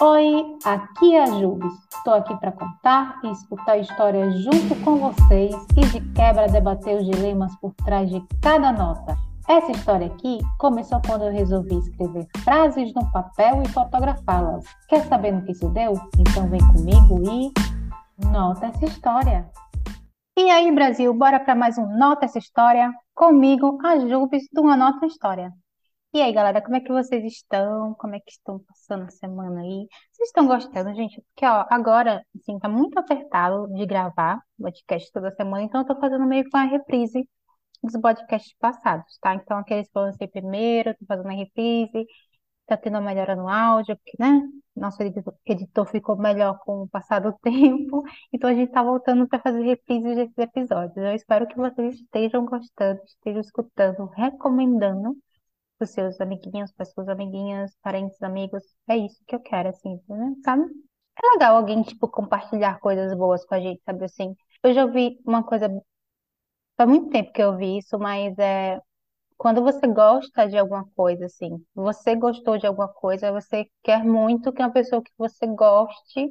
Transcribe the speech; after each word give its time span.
Oi, 0.00 0.58
aqui 0.64 1.14
é 1.14 1.22
a 1.22 1.26
Jubes. 1.26 1.72
Estou 1.94 2.14
aqui 2.14 2.36
para 2.40 2.50
contar 2.50 3.20
e 3.22 3.30
escutar 3.30 3.78
histórias 3.78 4.36
junto 4.40 4.74
com 4.82 4.96
vocês 4.96 5.54
e 5.76 5.86
de 5.86 6.00
quebra 6.14 6.48
debater 6.48 6.96
os 6.96 7.06
dilemas 7.06 7.54
por 7.60 7.72
trás 7.74 8.10
de 8.10 8.20
cada 8.42 8.72
nota. 8.72 9.16
Essa 9.48 9.70
história 9.70 10.08
aqui 10.08 10.40
começou 10.58 11.00
quando 11.06 11.26
eu 11.26 11.32
resolvi 11.32 11.78
escrever 11.78 12.26
frases 12.38 12.92
no 12.92 13.08
papel 13.12 13.62
e 13.62 13.68
fotografá-las. 13.68 14.64
Quer 14.88 15.04
saber 15.04 15.30
no 15.30 15.44
que 15.44 15.52
isso 15.52 15.68
deu? 15.68 15.92
Então 16.18 16.48
vem 16.48 16.60
comigo 16.72 17.22
e 17.30 17.52
nota 18.26 18.66
essa 18.66 18.86
história. 18.86 19.48
E 20.36 20.50
aí, 20.50 20.74
Brasil, 20.74 21.14
bora 21.14 21.38
para 21.38 21.54
mais 21.54 21.78
um 21.78 21.86
Nota 21.96 22.24
essa 22.24 22.40
história? 22.40 22.92
Comigo, 23.14 23.78
a 23.84 23.96
Jubes 24.00 24.42
do 24.52 24.62
Uma 24.62 24.76
Nota 24.76 25.06
História. 25.06 25.52
E 26.14 26.22
aí, 26.22 26.32
galera, 26.32 26.62
como 26.62 26.76
é 26.76 26.80
que 26.80 26.92
vocês 26.92 27.24
estão? 27.24 27.92
Como 27.94 28.14
é 28.14 28.20
que 28.20 28.30
estão 28.30 28.60
passando 28.60 29.02
a 29.04 29.10
semana 29.10 29.62
aí? 29.62 29.88
Vocês 30.12 30.28
estão 30.28 30.46
gostando, 30.46 30.94
gente? 30.94 31.20
Porque, 31.20 31.44
ó, 31.44 31.66
agora, 31.68 32.24
assim, 32.36 32.56
tá 32.60 32.68
muito 32.68 32.96
apertado 32.98 33.66
de 33.74 33.84
gravar 33.84 34.40
podcast 34.56 35.10
toda 35.12 35.34
semana, 35.34 35.64
então 35.64 35.80
eu 35.80 35.86
tô 35.86 35.98
fazendo 36.00 36.24
meio 36.24 36.44
que 36.44 36.56
uma 36.56 36.64
reprise 36.66 37.28
dos 37.82 38.00
podcasts 38.00 38.54
passados, 38.60 39.18
tá? 39.20 39.34
Então, 39.34 39.58
aqueles 39.58 39.88
que 39.90 39.98
eu 39.98 40.02
lancei 40.02 40.28
primeiro, 40.28 40.94
tô 40.96 41.04
fazendo 41.06 41.28
a 41.28 41.32
reprise, 41.32 42.06
tá 42.66 42.76
tendo 42.76 42.94
uma 42.94 43.02
melhora 43.02 43.36
no 43.36 43.48
áudio, 43.48 43.96
porque, 43.96 44.16
né? 44.20 44.40
Nosso 44.76 45.02
editor, 45.02 45.34
editor 45.46 45.86
ficou 45.86 46.16
melhor 46.16 46.58
com 46.64 46.82
o 46.82 46.88
passar 46.88 47.20
do 47.20 47.32
tempo, 47.42 48.04
então 48.32 48.50
a 48.50 48.54
gente 48.54 48.72
tá 48.72 48.82
voltando 48.84 49.28
para 49.28 49.40
fazer 49.40 49.62
reprises 49.64 50.16
desses 50.16 50.38
episódios. 50.38 50.96
Eu 50.96 51.14
espero 51.14 51.46
que 51.48 51.56
vocês 51.56 51.96
estejam 51.96 52.44
gostando, 52.46 53.00
estejam 53.04 53.40
escutando, 53.40 54.06
recomendando 54.16 55.16
os 55.80 55.90
seus 55.90 56.20
amiguinhos, 56.20 56.72
para 56.72 56.84
suas 56.86 57.08
amiguinhas, 57.08 57.76
parentes, 57.82 58.20
amigos. 58.22 58.62
É 58.88 58.96
isso 58.96 59.22
que 59.26 59.34
eu 59.34 59.40
quero, 59.40 59.68
assim, 59.70 60.00
né? 60.08 60.34
sabe? 60.44 60.64
É 61.22 61.28
legal 61.34 61.56
alguém, 61.56 61.82
tipo, 61.82 62.08
compartilhar 62.08 62.78
coisas 62.80 63.14
boas 63.16 63.44
com 63.46 63.54
a 63.54 63.60
gente, 63.60 63.82
sabe 63.84 64.04
assim? 64.04 64.34
Eu 64.62 64.72
já 64.74 64.84
ouvi 64.84 65.18
uma 65.26 65.42
coisa, 65.44 65.68
faz 66.76 66.88
muito 66.88 67.10
tempo 67.10 67.32
que 67.32 67.42
eu 67.42 67.50
ouvi 67.52 67.78
isso, 67.78 67.98
mas 67.98 68.36
é 68.38 68.80
quando 69.38 69.62
você 69.62 69.86
gosta 69.88 70.48
de 70.48 70.58
alguma 70.58 70.86
coisa, 70.96 71.26
assim, 71.26 71.64
você 71.74 72.16
gostou 72.16 72.58
de 72.58 72.66
alguma 72.66 72.88
coisa, 72.88 73.32
você 73.32 73.66
quer 73.84 74.04
muito 74.04 74.52
que 74.52 74.62
uma 74.62 74.72
pessoa 74.72 75.02
que 75.02 75.12
você 75.18 75.46
goste 75.46 76.30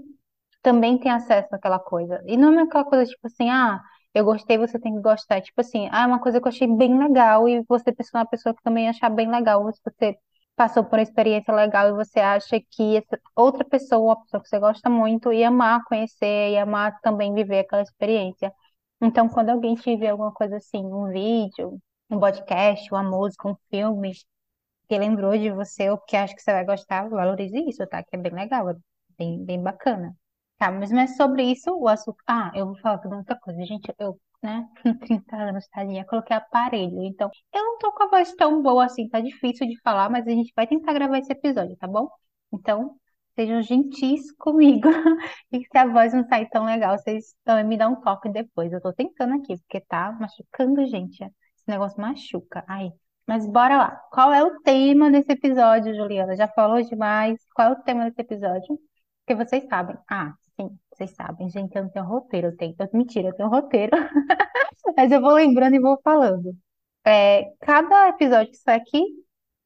também 0.64 1.00
tenha 1.00 1.16
acesso 1.18 1.54
àquela 1.56 1.80
coisa. 1.80 2.22
E 2.28 2.38
não 2.38 2.60
é 2.60 2.64
aquela 2.64 2.86
coisa 2.86 3.06
tipo 3.12 3.28
assim, 3.28 3.50
ah, 3.50 3.82
eu 4.14 4.24
gostei, 4.26 4.58
você 4.58 4.80
tem 4.80 4.94
que 4.96 5.02
gostar. 5.02 5.42
Tipo 5.42 5.62
assim, 5.62 5.88
ah, 5.92 6.04
é 6.04 6.08
uma 6.08 6.20
coisa 6.20 6.40
que 6.40 6.48
eu 6.48 6.50
achei 6.52 6.68
bem 6.68 6.98
legal 6.98 7.48
e 7.48 7.64
você 7.68 7.92
pensou 7.92 8.20
uma 8.20 8.26
pessoa 8.28 8.54
que 8.56 8.62
também 8.64 8.90
achar 8.90 9.10
bem 9.10 9.30
legal. 9.30 9.72
Se 9.74 9.82
você 9.84 10.18
passou 10.56 10.84
por 10.84 10.98
uma 11.00 11.04
experiência 11.04 11.54
legal 11.54 11.90
e 11.90 11.94
você 11.94 12.20
acha 12.20 12.60
que 12.72 12.98
essa 12.98 13.20
outra 13.36 13.66
pessoa, 13.66 14.14
a 14.14 14.16
pessoa 14.18 14.42
que 14.44 14.50
você 14.50 14.60
gosta 14.60 14.90
muito, 14.90 15.32
ia 15.34 15.48
amar 15.50 15.84
conhecer, 15.86 16.52
ia 16.52 16.64
amar 16.64 17.00
também 17.02 17.34
viver 17.34 17.60
aquela 17.60 17.82
experiência. 17.82 18.54
Então, 19.02 19.28
quando 19.30 19.50
alguém 19.50 19.76
te 19.76 19.96
vê 19.98 20.08
alguma 20.10 20.32
coisa 20.32 20.58
assim, 20.58 20.86
um 20.86 21.10
vídeo, 21.10 21.80
um 22.10 22.20
podcast, 22.20 22.90
uma 22.94 23.04
música, 23.04 23.48
um 23.50 23.56
filme, 23.70 24.12
que 24.88 24.98
lembrou 24.98 25.38
de 25.38 25.52
você 25.52 25.90
ou 25.90 25.98
que 25.98 26.16
acha 26.16 26.36
que 26.36 26.42
você 26.42 26.52
vai 26.54 26.66
gostar, 26.66 27.10
valorize 27.10 27.58
isso, 27.70 27.86
tá? 27.88 28.04
Que 28.04 28.16
é 28.16 28.20
bem 28.20 28.34
legal, 28.34 28.70
é 28.70 28.76
bem, 29.18 29.44
bem 29.46 29.62
bacana. 29.62 30.16
Tá, 30.58 30.72
mas 30.72 30.92
não 30.92 31.02
é 31.02 31.08
sobre 31.08 31.44
isso 31.52 31.72
o 31.72 31.88
assunto. 31.88 32.18
Ah, 32.28 32.52
eu 32.56 32.68
vou 32.68 32.78
falar 32.80 33.02
sobre 33.02 33.18
outra 33.18 33.36
coisa. 33.40 33.64
Gente, 33.66 33.94
eu, 34.00 34.20
né, 34.42 34.68
com 34.84 34.98
30 34.98 35.36
anos, 35.36 35.68
tadinha, 35.68 36.06
coloquei 36.06 36.36
aparelho. 36.36 37.04
Então, 37.04 37.30
eu 37.54 37.64
não 37.64 37.78
tô 37.78 37.92
com 37.92 38.04
a 38.04 38.08
voz 38.08 38.34
tão 38.36 38.62
boa 38.62 38.86
assim, 38.86 39.10
tá 39.10 39.20
difícil 39.20 39.68
de 39.68 39.80
falar, 39.82 40.10
mas 40.10 40.26
a 40.28 40.32
gente 40.32 40.54
vai 40.56 40.66
tentar 40.68 40.94
gravar 40.94 41.18
esse 41.20 41.32
episódio, 41.32 41.76
tá 41.78 41.88
bom? 41.88 42.10
Então, 42.54 42.96
sejam 43.36 43.62
gentis 43.62 44.32
comigo. 44.38 44.88
E 45.52 45.60
se 45.66 45.78
a 45.78 45.88
voz 45.88 46.14
não 46.14 46.24
sair 46.28 46.50
tão 46.50 46.66
legal, 46.66 46.98
vocês 46.98 47.36
também 47.44 47.66
me 47.66 47.78
dão 47.78 47.94
um 47.94 48.02
toque 48.02 48.30
depois. 48.30 48.72
Eu 48.72 48.82
tô 48.82 48.94
tentando 48.94 49.36
aqui, 49.36 49.58
porque 49.58 49.82
tá 49.82 50.12
machucando, 50.14 50.86
gente. 50.88 51.24
Esse 51.24 51.68
negócio 51.68 52.00
machuca. 52.02 52.64
Ai. 52.68 52.92
Mas 53.28 53.46
bora 53.48 53.78
lá. 53.78 54.02
Qual 54.12 54.34
é 54.34 54.44
o 54.44 54.60
tema 54.62 55.10
desse 55.12 55.32
episódio, 55.32 55.94
Juliana? 55.96 56.36
Já 56.36 56.48
falou 56.48 56.82
demais? 56.82 57.40
Qual 57.54 57.70
é 57.70 57.72
o 57.72 57.84
tema 57.84 58.06
desse 58.06 58.22
episódio? 58.22 58.80
Porque 59.26 59.36
vocês 59.36 59.66
sabem. 59.70 59.98
Ah, 60.10 60.34
Sim, 60.60 60.78
vocês 60.92 61.12
sabem, 61.16 61.50
gente, 61.50 61.76
eu 61.76 61.84
não 61.84 61.90
tenho 61.90 62.06
roteiro, 62.06 62.48
eu 62.48 62.58
tenho. 62.58 62.76
Mentira, 62.94 63.30
eu 63.30 63.36
tenho 63.36 63.50
roteiro. 63.50 63.92
Mas 64.98 65.12
eu 65.12 65.22
vou 65.22 65.34
lembrando 65.34 65.76
e 65.76 65.80
vou 65.80 66.00
falando. 66.04 66.56
É, 67.06 67.52
cada 67.62 68.10
episódio 68.10 68.52
que 68.52 68.58
sai 68.58 68.78
aqui 68.78 69.02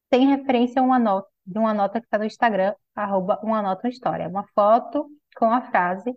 tem 0.09 0.27
referência 0.27 0.81
a 0.81 0.85
uma 0.85 0.99
nota, 0.99 1.29
de 1.45 1.59
uma 1.59 1.73
nota 1.73 1.99
que 1.99 2.07
está 2.07 2.17
no 2.17 2.25
Instagram, 2.25 2.73
arroba 2.95 3.39
uma 3.43 3.61
nota 3.61 3.87
uma 3.87 3.89
história. 3.91 4.27
Uma 4.29 4.45
foto 4.55 5.07
com 5.37 5.51
a 5.51 5.61
frase. 5.61 6.13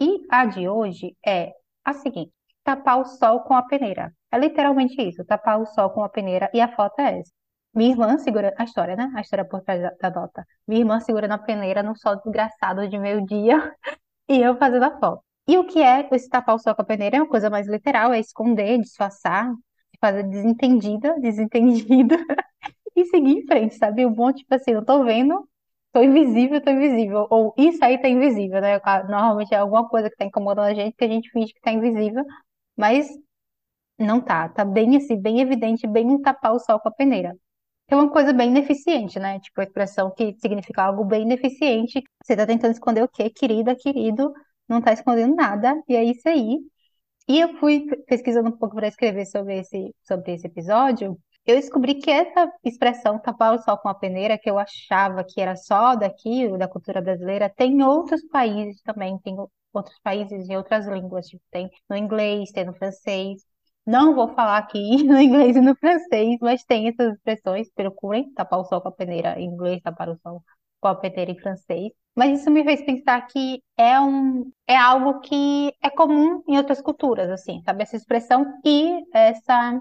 E 0.00 0.26
a 0.30 0.46
de 0.46 0.68
hoje 0.68 1.16
é 1.26 1.52
a 1.84 1.92
seguinte: 1.94 2.32
tapar 2.64 3.00
o 3.00 3.04
sol 3.04 3.40
com 3.42 3.54
a 3.54 3.62
peneira. 3.62 4.12
É 4.30 4.38
literalmente 4.38 5.00
isso, 5.02 5.24
tapar 5.24 5.60
o 5.60 5.66
sol 5.66 5.90
com 5.90 6.02
a 6.04 6.08
peneira, 6.08 6.50
e 6.54 6.60
a 6.60 6.68
foto 6.74 7.00
é 7.00 7.20
essa. 7.20 7.32
Minha 7.74 7.90
irmã 7.92 8.18
segura 8.18 8.54
a 8.58 8.64
história, 8.64 8.96
né? 8.96 9.10
A 9.16 9.20
história 9.20 9.44
por 9.46 9.62
trás 9.62 9.80
da, 9.82 9.90
da 10.00 10.10
nota. 10.10 10.46
Minha 10.66 10.80
irmã 10.82 11.00
segura 11.00 11.26
na 11.28 11.38
peneira 11.38 11.82
no 11.82 11.96
sol 11.96 12.16
desgraçado 12.16 12.88
de 12.88 12.98
meio-dia 12.98 13.74
e 14.28 14.40
eu 14.40 14.56
fazendo 14.56 14.84
a 14.84 14.98
foto. 14.98 15.22
E 15.48 15.58
o 15.58 15.66
que 15.66 15.80
é 15.80 16.08
esse 16.12 16.28
tapar 16.28 16.54
o 16.54 16.58
sol 16.58 16.74
com 16.74 16.82
a 16.82 16.84
peneira? 16.84 17.16
É 17.16 17.20
uma 17.20 17.28
coisa 17.28 17.50
mais 17.50 17.66
literal, 17.68 18.12
é 18.12 18.20
esconder, 18.20 18.78
disfarçar, 18.80 19.52
fazer 20.00 20.22
desentendida, 20.24 21.18
desentendida 21.20 22.16
e 22.96 23.04
seguir 23.06 23.38
em 23.38 23.46
frente, 23.46 23.74
sabe? 23.76 24.04
O 24.06 24.10
bom, 24.10 24.32
tipo 24.32 24.54
assim, 24.54 24.72
eu 24.72 24.84
tô 24.84 25.04
vendo, 25.04 25.48
tô 25.92 26.02
invisível, 26.02 26.60
tô 26.62 26.70
invisível. 26.70 27.26
Ou 27.30 27.54
isso 27.56 27.84
aí 27.84 27.98
tá 28.00 28.08
invisível, 28.08 28.60
né? 28.60 28.80
Normalmente 29.08 29.54
é 29.54 29.58
alguma 29.58 29.88
coisa 29.88 30.10
que 30.10 30.16
tá 30.16 30.24
incomodando 30.24 30.66
a 30.66 30.74
gente 30.74 30.94
que 30.96 31.04
a 31.04 31.08
gente 31.08 31.30
finge 31.30 31.52
que 31.54 31.60
tá 31.60 31.72
invisível, 31.72 32.24
mas 32.76 33.08
não 33.98 34.20
tá. 34.20 34.48
Tá 34.50 34.64
bem 34.64 34.96
assim, 34.96 35.16
bem 35.20 35.40
evidente, 35.40 35.86
bem 35.86 36.20
tapar 36.20 36.52
o 36.54 36.58
sol 36.58 36.80
com 36.80 36.88
a 36.88 36.92
peneira. 36.92 37.36
É 37.92 37.96
uma 37.96 38.10
coisa 38.10 38.32
bem 38.32 38.48
ineficiente, 38.48 39.18
né? 39.20 39.38
Tipo, 39.38 39.60
a 39.60 39.64
expressão 39.64 40.10
que 40.10 40.34
significa 40.40 40.82
algo 40.82 41.04
bem 41.04 41.22
ineficiente. 41.24 42.02
Você 42.24 42.34
tá 42.34 42.46
tentando 42.46 42.72
esconder 42.72 43.02
o 43.02 43.08
quê? 43.08 43.28
Querida, 43.28 43.76
querido, 43.76 44.32
não 44.66 44.80
tá 44.80 44.94
escondendo 44.94 45.36
nada, 45.36 45.74
e 45.86 45.94
é 45.94 46.02
isso 46.02 46.26
aí. 46.26 46.58
E 47.28 47.40
eu 47.40 47.58
fui 47.58 47.86
pesquisando 48.06 48.48
um 48.50 48.58
pouco 48.58 48.76
para 48.76 48.88
escrever 48.88 49.26
sobre 49.26 49.58
esse, 49.60 49.94
sobre 50.04 50.32
esse 50.34 50.46
episódio. 50.46 51.18
Eu 51.46 51.56
descobri 51.56 51.96
que 51.96 52.10
essa 52.10 52.50
expressão 52.64 53.18
tapar 53.20 53.54
o 53.54 53.58
sol 53.62 53.76
com 53.78 53.90
a 53.90 53.94
peneira, 53.94 54.38
que 54.38 54.50
eu 54.50 54.58
achava 54.58 55.24
que 55.24 55.40
era 55.40 55.56
só 55.56 55.94
daqui, 55.96 56.48
da 56.58 56.68
cultura 56.68 57.02
brasileira, 57.02 57.50
tem 57.50 57.72
em 57.72 57.82
outros 57.82 58.22
países 58.28 58.80
também, 58.82 59.18
tem 59.18 59.36
outros 59.72 59.98
países 60.02 60.48
em 60.48 60.56
outras 60.56 60.86
línguas, 60.86 61.26
tipo, 61.26 61.42
tem 61.50 61.70
no 61.90 61.96
inglês, 61.96 62.52
tem 62.52 62.64
no 62.64 62.74
francês. 62.74 63.42
Não 63.86 64.14
vou 64.14 64.28
falar 64.34 64.58
aqui 64.58 64.78
no 65.04 65.20
inglês 65.20 65.56
e 65.56 65.60
no 65.60 65.74
francês, 65.76 66.38
mas 66.40 66.64
tem 66.64 66.88
essas 66.88 67.14
expressões, 67.14 67.70
procurem 67.74 68.32
tapar 68.34 68.60
o 68.60 68.64
sol 68.64 68.80
com 68.80 68.88
a 68.88 68.92
peneira 68.92 69.38
em 69.40 69.46
inglês, 69.46 69.80
tapar 69.82 70.08
o 70.08 70.16
sol 70.22 70.42
com 70.80 70.88
a 70.88 70.94
peneira 70.94 71.30
em 71.30 71.38
francês. 71.38 71.92
Mas 72.14 72.40
isso 72.40 72.50
me 72.50 72.62
fez 72.62 72.84
pensar 72.84 73.26
que 73.26 73.62
é 73.76 73.98
um 74.00 74.50
é 74.66 74.76
algo 74.76 75.20
que 75.20 75.72
é 75.82 75.88
comum 75.90 76.42
em 76.46 76.58
outras 76.58 76.80
culturas, 76.82 77.30
assim, 77.30 77.62
sabe? 77.64 77.82
Essa 77.82 77.96
expressão 77.96 78.44
e 78.64 79.02
essa, 79.14 79.80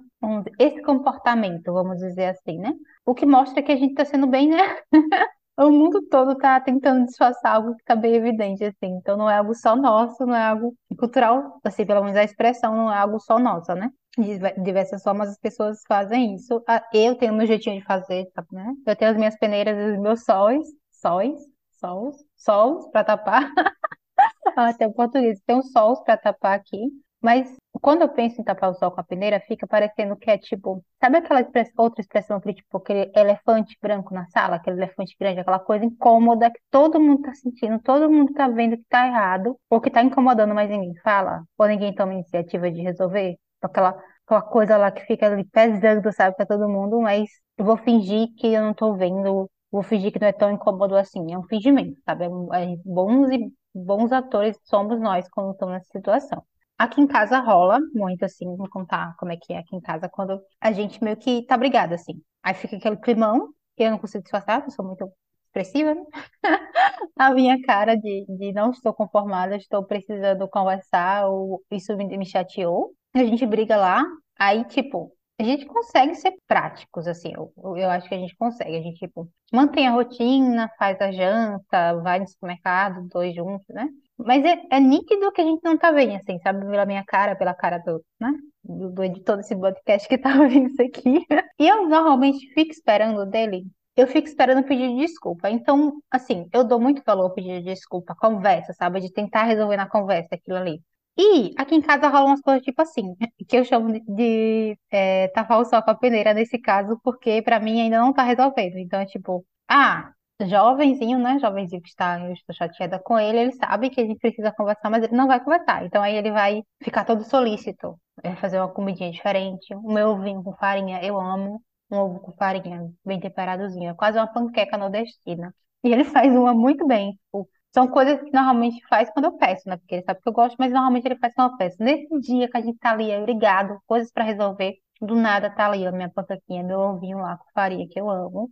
esse 0.58 0.82
comportamento, 0.82 1.74
vamos 1.74 1.98
dizer 2.00 2.28
assim, 2.28 2.58
né? 2.58 2.74
O 3.06 3.14
que 3.14 3.26
mostra 3.26 3.62
que 3.62 3.72
a 3.72 3.76
gente 3.76 3.92
está 3.92 4.06
sendo 4.06 4.28
bem, 4.28 4.50
né? 4.50 4.58
o 5.58 5.70
mundo 5.72 6.02
todo 6.10 6.34
está 6.34 6.60
tentando 6.60 7.06
disfarçar 7.06 7.56
algo 7.56 7.76
que 7.76 7.82
está 7.82 7.96
bem 7.96 8.16
evidente, 8.16 8.64
assim. 8.64 8.88
Então 8.98 9.18
não 9.18 9.30
é 9.30 9.38
algo 9.38 9.54
só 9.54 9.76
nosso, 9.76 10.26
não 10.26 10.36
é 10.36 10.44
algo 10.44 10.76
cultural, 10.98 11.60
assim, 11.64 11.86
pelo 11.86 12.02
menos 12.04 12.18
a 12.18 12.24
expressão 12.24 12.76
não 12.76 12.92
é 12.92 12.98
algo 12.98 13.20
só 13.20 13.38
nossa, 13.40 13.76
né? 13.76 13.90
De 14.18 14.40
diversas 14.64 15.04
formas 15.04 15.30
as 15.30 15.40
pessoas 15.40 15.82
fazem 15.88 16.36
isso. 16.36 16.62
Ah, 16.68 16.84
eu 16.94 17.16
tenho 17.16 17.34
meu 17.34 17.48
jeitinho 17.48 17.80
de 17.80 17.86
fazer, 17.86 18.28
sabe, 18.36 18.48
né? 18.52 18.74
Eu 18.86 18.96
tenho 18.96 19.12
as 19.12 19.18
minhas 19.18 19.38
peneiras 19.38 19.78
e 19.78 19.94
os 19.94 20.00
meus 20.02 20.24
sóis, 20.24 20.68
sóis, 20.92 21.40
sols, 21.80 22.16
sols 22.36 22.88
para 22.92 23.04
tapar. 23.04 23.52
Até 24.56 24.88
o 24.88 24.94
português 24.94 25.40
tem 25.46 25.56
um 25.58 25.64
sols 25.64 26.02
para 26.04 26.18
tapar 26.18 26.58
aqui. 26.58 26.80
Mas 27.22 27.56
quando 27.82 28.02
eu 28.02 28.10
penso 28.10 28.42
em 28.42 28.44
tapar 28.44 28.72
o 28.72 28.74
sol 28.74 28.92
com 28.92 29.00
a 29.00 29.04
peneira, 29.04 29.40
fica 29.42 29.68
parecendo 29.68 30.16
que 30.18 30.30
é 30.30 30.38
tipo, 30.38 30.84
sabe 31.00 31.18
aquela 31.18 31.46
outra 31.78 32.02
expressão 32.02 32.40
que 32.40 32.54
tipo 32.54 32.78
aquele 32.78 33.12
elefante 33.16 33.78
branco 33.82 34.14
na 34.14 34.26
sala, 34.28 34.56
aquele 34.56 34.78
elefante 34.78 35.16
grande, 35.20 35.40
aquela 35.40 35.60
coisa 35.60 35.86
incômoda 35.86 36.50
que 36.52 36.60
todo 36.72 37.00
mundo 37.00 37.22
tá 37.24 37.34
sentindo, 37.36 37.80
todo 37.80 38.12
mundo 38.12 38.34
tá 38.34 38.48
vendo 38.48 38.78
que 38.78 38.84
tá 38.90 39.08
errado, 39.08 39.58
ou 39.70 39.80
que 39.80 39.90
tá 39.92 40.02
incomodando, 40.04 40.54
mas 40.56 40.70
ninguém 40.70 40.96
fala, 41.04 41.44
ou 41.58 41.68
ninguém 41.68 41.94
toma 41.94 42.14
iniciativa 42.14 42.72
de 42.72 42.82
resolver, 42.82 43.38
aquela 43.62 43.96
aquela 44.26 44.42
coisa 44.42 44.78
lá 44.78 44.92
que 44.92 45.02
fica 45.06 45.28
ali 45.28 45.44
pesando, 45.46 46.12
sabe, 46.14 46.36
pra 46.38 46.46
todo 46.46 46.70
mundo, 46.70 47.02
mas 47.02 47.30
eu 47.58 47.66
vou 47.66 47.78
fingir 47.78 48.28
que 48.38 48.48
eu 48.54 48.62
não 48.62 48.74
tô 48.74 48.94
vendo, 48.96 49.50
vou 49.72 49.84
fingir 49.84 50.12
que 50.12 50.20
não 50.20 50.28
é 50.28 50.32
tão 50.34 50.52
incômodo 50.52 50.96
assim, 50.96 51.34
é 51.34 51.38
um 51.38 51.44
fingimento, 51.44 52.00
sabe? 52.06 52.26
É, 52.54 52.74
é 52.74 52.76
bons 52.86 53.30
e 53.32 53.52
bons 53.76 54.12
atores 54.12 54.58
somos 54.64 55.00
nós 55.02 55.28
quando 55.30 55.52
estamos 55.52 55.74
nessa 55.76 55.90
situação. 55.92 56.44
Aqui 56.82 57.00
em 57.00 57.06
casa 57.06 57.40
rola 57.40 57.80
muito 57.94 58.26
assim, 58.26 58.56
vou 58.58 58.68
contar 58.68 59.16
como 59.18 59.32
é 59.32 59.38
que 59.38 59.54
é 59.54 59.60
aqui 59.60 59.76
em 59.76 59.80
casa, 59.80 60.10
quando 60.10 60.42
a 60.60 60.72
gente 60.72 61.04
meio 61.04 61.16
que 61.16 61.46
tá 61.46 61.56
brigada, 61.56 61.94
assim. 61.94 62.20
Aí 62.42 62.56
fica 62.56 62.76
aquele 62.76 62.98
climão, 62.98 63.50
que 63.78 63.84
eu 63.84 63.92
não 63.92 64.00
consigo 64.00 64.24
disfarçar, 64.24 64.64
eu 64.64 64.72
sou 64.72 64.84
muito 64.84 65.08
expressiva, 65.46 65.94
né? 65.94 66.02
A 67.20 67.32
minha 67.36 67.62
cara 67.62 67.96
de, 67.96 68.26
de 68.28 68.52
não 68.52 68.72
estou 68.72 68.96
conformada, 68.96 69.56
estou 69.58 69.86
precisando 69.86 70.48
conversar, 70.50 71.28
ou 71.28 71.62
isso 71.70 71.96
me, 71.96 72.18
me 72.18 72.26
chateou. 72.26 72.96
A 73.14 73.20
gente 73.20 73.46
briga 73.46 73.78
lá, 73.78 74.04
aí, 74.40 74.64
tipo, 74.66 75.12
a 75.40 75.44
gente 75.44 75.68
consegue 75.68 76.16
ser 76.16 76.34
práticos, 76.48 77.08
assim, 77.08 77.32
eu, 77.36 77.54
eu 77.78 77.92
acho 77.92 78.10
que 78.10 78.16
a 78.16 78.18
gente 78.18 78.36
consegue. 78.36 78.76
A 78.76 78.82
gente, 78.82 78.98
tipo, 78.98 79.30
mantém 79.54 79.88
a 79.88 79.92
rotina, 79.92 80.68
faz 80.80 81.00
a 81.00 81.12
janta, 81.12 81.96
vai 82.02 82.20
no 82.20 82.28
supermercado, 82.28 83.08
dois 83.08 83.36
juntos, 83.36 83.68
né? 83.70 83.88
Mas 84.26 84.44
é, 84.46 84.62
é 84.72 84.80
nítido 84.80 85.32
que 85.32 85.42
a 85.42 85.46
gente 85.46 85.62
não 85.64 85.78
tá 85.78 85.92
bem, 85.92 86.16
assim, 86.16 86.40
sabe? 86.40 86.66
Pela 86.66 86.86
minha 86.86 87.04
cara, 87.06 87.36
pela 87.36 87.54
cara 87.54 87.78
do, 87.80 88.04
né? 88.20 88.32
Do, 88.64 88.90
do 88.92 89.04
editor 89.04 89.38
desse 89.38 89.56
podcast 89.56 90.08
que 90.08 90.18
tá 90.20 90.40
ouvindo 90.40 90.68
isso 90.70 90.82
aqui. 90.82 91.26
E 91.60 91.68
eu 91.68 91.88
normalmente 91.88 92.54
fico 92.54 92.72
esperando 92.72 93.26
dele, 93.26 93.66
eu 93.96 94.08
fico 94.08 94.28
esperando 94.28 94.64
pedir 94.66 94.96
desculpa. 94.98 95.50
Então, 95.50 96.02
assim, 96.10 96.48
eu 96.54 96.64
dou 96.64 96.80
muito 96.80 97.04
valor 97.06 97.34
de 97.36 97.62
desculpa, 97.62 98.16
conversa, 98.16 98.74
sabe? 98.74 99.02
De 99.02 99.12
tentar 99.12 99.44
resolver 99.44 99.78
na 99.78 99.88
conversa 99.90 100.36
aquilo 100.36 100.58
ali. 100.58 100.82
E 101.18 101.54
aqui 101.58 101.76
em 101.76 101.82
casa 101.82 102.08
rolam 102.08 102.28
umas 102.28 102.42
coisas 102.42 102.64
tipo 102.64 102.82
assim, 102.82 103.16
que 103.48 103.58
eu 103.58 103.66
chamo 103.66 103.92
de, 103.92 104.00
de 104.08 104.80
é, 104.90 105.28
tapar 105.30 105.60
o 105.60 105.66
sol 105.66 105.84
com 105.84 105.92
a 105.92 105.96
peneira 105.96 106.34
nesse 106.34 106.58
caso, 106.60 107.00
porque 107.04 107.42
pra 107.42 107.60
mim 107.60 107.82
ainda 107.82 108.00
não 108.00 108.14
tá 108.14 108.24
resolvendo. 108.24 108.78
Então 108.78 109.00
é 109.00 109.06
tipo, 109.06 109.46
ah, 109.68 110.12
jovenzinho, 110.48 111.20
né? 111.20 111.40
Jovenzinho 111.40 111.82
que 111.82 111.90
está, 111.90 112.20
eu 112.20 112.34
estou 112.34 112.56
chateada 112.56 113.00
com 113.00 113.18
ele, 113.20 113.40
ele 113.40 113.52
sabe 113.54 113.90
que 113.90 114.02
a 114.02 114.06
gente 114.06 114.20
precisa 114.20 114.52
conversar, 114.52 114.90
mas 114.90 115.04
ele 115.04 115.16
não 115.16 115.28
vai 115.28 115.40
conversar. 115.44 115.86
Então 115.86 116.02
aí 116.02 116.16
ele 116.16 116.32
vai 116.32 116.64
ficar 116.84 117.06
todo 117.06 117.24
solícito, 117.24 118.00
vai 118.24 118.36
fazer 118.36 118.60
uma 118.60 118.70
comidinha 118.72 119.12
diferente. 119.12 119.74
O 119.76 119.92
meu 119.92 120.10
ovinho 120.10 120.44
com 120.44 120.54
farinha, 120.56 121.04
eu 121.04 121.20
amo. 121.20 121.62
Um 121.92 121.98
ovo 121.98 122.20
com 122.22 122.32
farinha, 122.34 122.90
bem 123.06 123.20
temperadozinho, 123.20 123.90
é 123.90 123.94
quase 123.94 124.18
uma 124.18 124.28
panqueca 124.28 124.78
nordestina. 124.78 125.54
E 125.84 125.90
ele 125.92 126.06
faz 126.06 126.34
uma 126.34 126.54
muito 126.54 126.88
bem. 126.88 127.14
Tipo, 127.14 127.50
são 127.74 127.88
coisas 127.88 128.22
que 128.22 128.32
normalmente 128.32 128.86
faz 128.88 129.10
quando 129.12 129.26
eu 129.26 129.38
peço, 129.38 129.68
né? 129.68 129.78
Porque 129.78 129.96
ele 129.96 130.04
sabe 130.04 130.22
que 130.22 130.30
eu 130.30 130.34
gosto, 130.34 130.56
mas 130.58 130.72
normalmente 130.72 131.06
ele 131.06 131.18
faz 131.18 131.34
quando 131.34 131.52
eu 131.52 131.58
peço. 131.58 131.78
Nesse 131.80 132.08
dia 132.22 132.50
que 132.50 132.58
a 132.58 132.62
gente 132.62 132.78
tá 132.80 132.92
ali, 132.92 133.14
obrigado, 133.16 133.78
coisas 133.86 134.12
para 134.12 134.24
resolver, 134.24 134.76
do 135.02 135.16
nada 135.16 135.50
tá 135.50 135.66
ali 135.68 135.86
a 135.86 135.92
minha 135.92 136.10
panquequinha, 136.10 136.64
meu 136.64 136.80
ovinho 136.80 137.18
lá 137.20 137.38
com 137.38 137.46
farinha, 137.54 137.88
que 137.90 138.00
eu 138.00 138.10
amo 138.10 138.50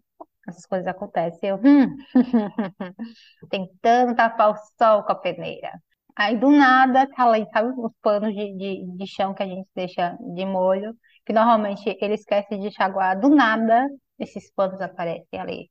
essas 0.50 0.66
coisas 0.66 0.88
acontecem. 0.88 1.50
Eu, 1.50 1.57
hum, 1.57 1.96
tentando 3.50 4.16
tapar 4.16 4.51
o 4.51 4.56
sol 4.78 5.04
com 5.04 5.12
a 5.12 5.16
peneira. 5.16 5.72
Aí 6.16 6.38
do 6.38 6.50
nada, 6.51 7.07
tá 7.16 7.25
lá, 7.25 7.38
sabe 7.54 7.74
os 7.78 7.94
panos 8.01 8.34
de, 8.36 8.56
de, 8.57 8.86
de 8.98 9.07
chão 9.07 9.34
que 9.34 9.44
a 9.44 9.48
gente 9.48 9.69
deixa 9.75 10.18
de 10.36 10.46
molho, 10.46 10.94
que 11.25 11.31
normalmente 11.34 11.98
ele 12.01 12.16
esquece 12.16 12.57
de 12.57 12.68
enxaguar, 12.68 13.19
do 13.19 13.30
nada 13.30 13.88
esses 14.19 14.51
panos 14.54 14.81
aparecem 14.81 15.40
ali, 15.40 15.69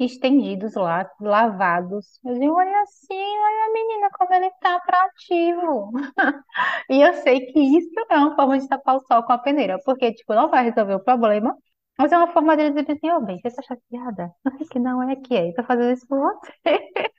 estendidos 0.00 0.74
lá, 0.74 1.08
lavados. 1.20 2.18
Eu 2.24 2.38
digo, 2.38 2.54
olha 2.54 2.80
assim, 2.82 3.14
olha 3.14 3.66
a 3.66 3.72
menina 3.72 4.08
como 4.18 4.32
ele 4.34 4.50
tá 4.60 4.76
atrativo. 4.76 5.90
e 6.90 7.00
eu 7.02 7.12
sei 7.22 7.46
que 7.46 7.58
isso 7.60 7.90
é 8.10 8.16
uma 8.16 8.34
forma 8.34 8.58
de 8.58 8.68
tapar 8.68 8.96
o 8.96 9.00
sol 9.06 9.22
com 9.24 9.32
a 9.32 9.38
peneira, 9.38 9.78
porque, 9.84 10.12
tipo, 10.14 10.34
não 10.34 10.48
vai 10.50 10.64
resolver 10.64 10.94
o 10.94 11.04
problema, 11.04 11.54
mas 11.98 12.12
é 12.12 12.16
uma 12.18 12.32
forma 12.32 12.56
dele 12.56 12.70
dizer 12.70 12.92
assim, 12.92 13.10
ô, 13.10 13.20
bem, 13.20 13.38
você 13.40 13.54
tá 13.54 13.62
chateada? 13.62 14.32
Não 14.44 14.52
é 14.60 14.64
que 14.64 14.78
não 14.78 15.02
é 15.10 15.16
que 15.16 15.34
é, 15.36 15.50
eu 15.50 15.54
tô 15.54 15.64
fazendo 15.64 15.92
isso 15.92 16.06
por 16.06 16.18
você. 16.20 16.92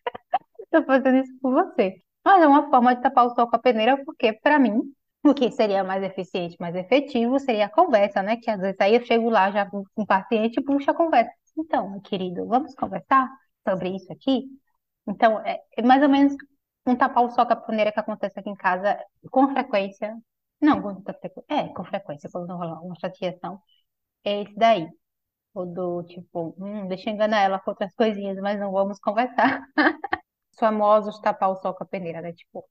Tô 0.72 0.84
fazendo 0.84 1.18
isso 1.18 1.34
por 1.42 1.54
você. 1.54 1.96
Mas 2.26 2.42
é 2.42 2.48
uma 2.48 2.70
forma 2.70 2.96
de 2.96 3.02
tapar 3.02 3.26
o 3.28 3.36
sol 3.36 3.48
com 3.50 3.56
a 3.56 3.60
peneira, 3.60 4.04
porque, 4.06 4.34
para 4.34 4.60
mim, 4.60 4.82
o 5.24 5.34
que 5.34 5.52
seria 5.52 5.84
mais 5.84 6.04
eficiente, 6.04 6.58
mais 6.60 6.76
efetivo, 6.76 7.40
seria 7.40 7.66
a 7.66 7.70
conversa, 7.70 8.22
né? 8.24 8.38
Que 8.38 8.50
às 8.50 8.60
vezes 8.60 8.78
aí 8.80 8.96
eu 8.96 9.06
chego 9.06 9.30
lá 9.30 9.52
já 9.52 9.70
com 9.70 9.84
um 9.98 10.06
paciente 10.06 10.60
e 10.60 10.64
puxo 10.64 10.90
a 10.92 10.94
conversa. 10.94 11.32
Então, 11.58 12.00
querido, 12.02 12.46
vamos 12.48 12.74
conversar 12.76 13.30
sobre 13.68 13.96
isso 13.96 14.12
aqui? 14.12 14.46
Então, 15.08 15.40
é, 15.46 15.62
é 15.78 15.82
mais 15.82 16.02
ou 16.04 16.10
menos 16.10 16.36
um 16.86 16.96
tapar 16.96 17.24
o 17.24 17.30
sol 17.32 17.46
com 17.46 17.54
a 17.54 17.56
peneira 17.56 17.92
que 17.92 18.00
acontece 18.00 18.40
aqui 18.40 18.50
em 18.50 18.56
casa 18.56 18.98
com 19.32 19.50
frequência. 19.50 20.16
Não, 20.62 20.82
com 20.82 21.02
frequência. 21.04 21.44
É, 21.50 21.68
com 21.70 21.84
frequência, 21.86 22.30
quando 22.32 22.56
rola 22.56 22.80
uma 22.82 22.96
chateação 23.00 23.62
é 24.24 24.42
esse 24.44 24.56
daí. 24.56 24.88
O 25.54 25.66
do 25.66 26.04
tipo, 26.04 26.56
hum, 26.60 26.88
deixa 26.88 27.10
eu 27.10 27.14
enganar 27.14 27.42
ela 27.42 27.60
com 27.60 27.72
outras 27.72 27.94
coisinhas, 27.96 28.38
mas 28.40 28.60
não 28.60 28.72
vamos 28.72 29.00
conversar. 29.00 29.62
Os 30.54 30.60
famosos 30.60 31.20
tapar 31.20 31.50
o 31.50 31.58
sol 31.58 31.74
com 31.76 31.84
a 31.84 31.88
peneira, 31.88 32.22
né? 32.22 32.34
Tipo, 32.34 32.66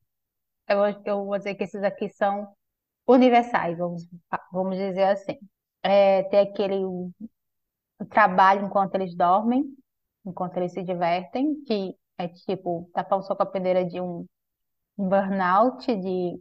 eu, 0.69 0.79
eu 1.05 1.25
vou 1.27 1.39
dizer 1.39 1.55
que 1.57 1.65
esses 1.65 1.83
aqui 1.83 2.09
são 2.11 2.55
universais, 3.07 3.79
vamos, 3.79 4.09
vamos 4.53 4.79
dizer 4.79 5.05
assim. 5.05 5.39
É, 5.83 6.25
tem 6.25 6.41
aquele 6.41 6.85
trabalho 8.11 8.67
enquanto 8.67 8.95
eles 8.95 9.15
dormem, 9.17 9.65
enquanto 10.25 10.57
eles 10.57 10.73
se 10.73 10.83
divertem, 10.83 11.63
que 11.65 11.97
é 12.19 12.29
tipo 12.29 12.89
tapar 12.93 13.19
o 13.19 13.23
sol 13.23 13.37
com 13.37 13.43
a 13.43 13.47
peneira 13.47 13.85
de 13.85 14.01
um 14.01 14.27
burnout, 14.97 15.87
de 15.97 16.39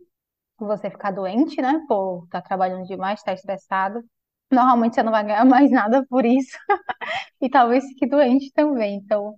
você 0.60 0.90
ficar 0.90 1.12
doente, 1.12 1.62
né? 1.62 1.84
Por 1.88 2.26
estar 2.26 2.42
tá 2.42 2.48
trabalhando 2.48 2.86
demais, 2.86 3.20
estar 3.20 3.32
tá 3.32 3.36
estressado. 3.36 4.04
Normalmente 4.52 4.96
você 4.96 5.04
não 5.04 5.12
vai 5.12 5.24
ganhar 5.26 5.46
mais 5.46 5.72
nada 5.72 6.06
por 6.10 6.26
isso. 6.26 6.58
E 7.42 7.50
talvez 7.50 7.86
fique 7.88 8.08
doente 8.08 8.52
também. 8.54 8.98
Então, 8.98 9.36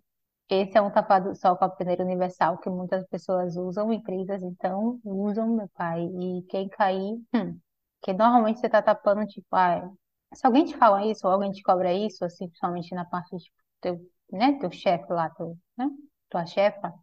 esse 0.49 0.77
é 0.77 0.81
um 0.81 0.91
tapado 0.91 1.35
sol 1.35 1.57
com 1.57 1.65
a 1.65 1.69
peneira 1.69 2.03
universal 2.03 2.57
que 2.59 2.69
muitas 2.69 3.05
pessoas 3.07 3.55
usam, 3.57 3.93
empresas 3.93 4.43
então 4.43 4.99
usam, 5.05 5.47
meu 5.55 5.69
pai. 5.75 6.05
E 6.05 6.43
quem 6.49 6.69
cair, 6.69 7.15
hum, 7.35 7.59
que 8.03 8.13
normalmente 8.13 8.59
você 8.59 8.69
tá 8.69 8.81
tapando, 8.81 9.25
tipo, 9.27 9.47
ah, 9.55 9.89
se 10.33 10.45
alguém 10.45 10.65
te 10.65 10.77
fala 10.77 11.05
isso, 11.05 11.25
ou 11.27 11.33
alguém 11.33 11.51
te 11.51 11.63
cobra 11.63 11.93
isso, 11.93 12.25
assim, 12.25 12.47
principalmente 12.47 12.93
na 12.95 13.05
parte, 13.05 13.35
tipo, 13.37 13.57
teu, 13.81 13.99
né, 14.31 14.57
teu 14.59 14.71
chefe 14.71 15.11
lá, 15.13 15.29
teu, 15.31 15.57
né, 15.77 15.87
tua 16.29 16.45
chefa, 16.45 16.93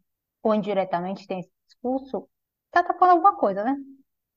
ou 0.43 0.55
indiretamente 0.55 1.27
tem 1.27 1.41
esse 1.41 1.51
discurso, 1.67 2.29
tá 2.71 2.83
tapando 2.85 3.13
alguma 3.13 3.37
coisa, 3.37 3.65
né? 3.65 3.77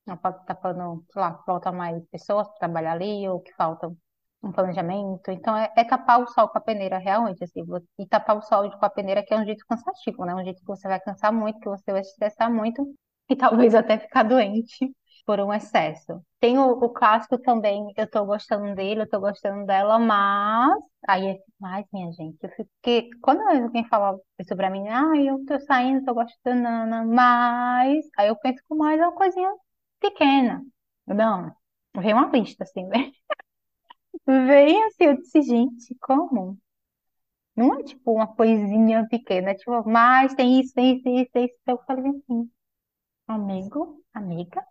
Não 0.05 0.17
pode 0.17 0.39
estar 0.41 0.55
falando, 0.55 1.05
sei 1.11 1.21
lá, 1.21 1.41
falta 1.45 1.71
mais 1.71 2.03
pessoas 2.09 2.47
para 2.49 2.59
trabalhar 2.59 2.93
ali, 2.93 3.27
ou 3.29 3.39
que 3.41 3.53
falta 3.55 3.89
um 4.43 4.51
planejamento. 4.51 5.31
Então, 5.31 5.55
é, 5.55 5.71
é 5.77 5.83
tapar 5.85 6.19
o 6.21 6.27
sol 6.27 6.49
com 6.49 6.57
a 6.57 6.61
peneira, 6.61 6.97
realmente, 6.97 7.43
assim. 7.43 7.63
E 7.97 8.05
tapar 8.07 8.37
o 8.37 8.41
sol 8.41 8.69
com 8.71 8.85
a 8.85 8.89
peneira 8.89 9.23
que 9.23 9.33
é 9.33 9.37
um 9.39 9.45
jeito 9.45 9.65
cansativo, 9.67 10.25
né? 10.25 10.35
Um 10.35 10.43
jeito 10.43 10.59
que 10.59 10.67
você 10.67 10.87
vai 10.87 10.99
cansar 10.99 11.31
muito, 11.31 11.59
que 11.59 11.69
você 11.69 11.91
vai 11.91 12.01
estressar 12.01 12.51
muito, 12.51 12.83
e 13.29 13.35
talvez 13.35 13.73
até 13.73 13.97
ficar 13.97 14.23
doente 14.23 14.91
por 15.25 15.39
um 15.39 15.53
excesso. 15.53 16.21
Tem 16.39 16.57
o, 16.59 16.71
o 16.71 16.89
clássico 16.89 17.37
também, 17.37 17.93
eu 17.95 18.09
tô 18.09 18.25
gostando 18.25 18.75
dele, 18.75 19.01
eu 19.03 19.09
tô 19.09 19.19
gostando 19.21 19.65
dela, 19.65 19.97
mas... 19.99 20.73
Aí 21.07 21.27
é 21.27 21.37
mais, 21.59 21.85
minha 21.93 22.11
gente, 22.13 22.37
eu. 22.43 22.49
Porque 22.81 23.09
quando 23.21 23.41
alguém 23.41 23.85
fala 23.87 24.17
isso 24.39 24.55
pra 24.55 24.69
mim, 24.69 24.87
ah, 24.89 25.11
eu 25.17 25.43
tô 25.45 25.59
saindo, 25.61 26.03
tô 26.05 26.13
gostando, 26.13 26.67
mas... 27.07 28.05
Aí 28.17 28.27
eu 28.27 28.35
penso 28.37 28.61
que 28.67 28.75
mais 28.75 28.99
uma 28.99 29.13
coisinha 29.13 29.49
pequena. 30.03 30.63
Não, 31.07 31.55
veio 31.97 32.17
uma 32.17 32.29
lista 32.29 32.63
assim, 32.63 32.85
né? 32.87 33.11
Veio 34.25 34.85
assim, 34.87 35.05
eu 35.05 35.17
disse, 35.17 35.41
gente, 35.41 35.95
como? 36.01 36.57
Não 37.55 37.79
é 37.79 37.83
tipo 37.83 38.11
uma 38.13 38.27
coisinha 38.35 39.07
pequena, 39.09 39.51
é 39.51 39.55
tipo, 39.55 39.83
mas 39.89 40.33
tem 40.35 40.59
isso, 40.61 40.73
tem 40.73 40.95
isso, 40.95 41.03
tem 41.03 41.21
isso, 41.21 41.31
tem 41.33 41.45
isso. 41.45 41.55
Eu 41.67 41.77
falei 41.87 42.11
assim, 42.11 42.49
amigo, 43.27 44.03
amiga, 44.13 44.65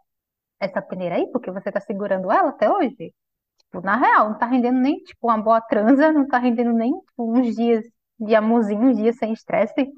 essa 0.60 0.82
peneira 0.82 1.16
aí, 1.16 1.28
porque 1.32 1.50
você 1.50 1.72
tá 1.72 1.80
segurando 1.80 2.32
ela 2.32 2.50
até 2.50 2.70
hoje? 2.70 3.14
Tipo, 3.58 3.80
na 3.82 3.96
real, 3.98 4.30
não 4.30 4.38
tá 4.38 4.46
rendendo 4.46 4.80
nem, 4.80 4.98
tipo, 5.04 5.28
uma 5.28 5.38
boa 5.42 5.60
transa, 5.62 6.12
não 6.12 6.28
tá 6.28 6.38
rendendo 6.38 6.72
nem, 6.74 6.92
tipo, 6.92 7.32
uns 7.38 7.56
dias 7.56 7.84
de 8.20 8.34
amorzinho, 8.34 8.82
uns 8.90 8.96
dias 8.98 9.16
sem 9.18 9.32
estresse. 9.32 9.90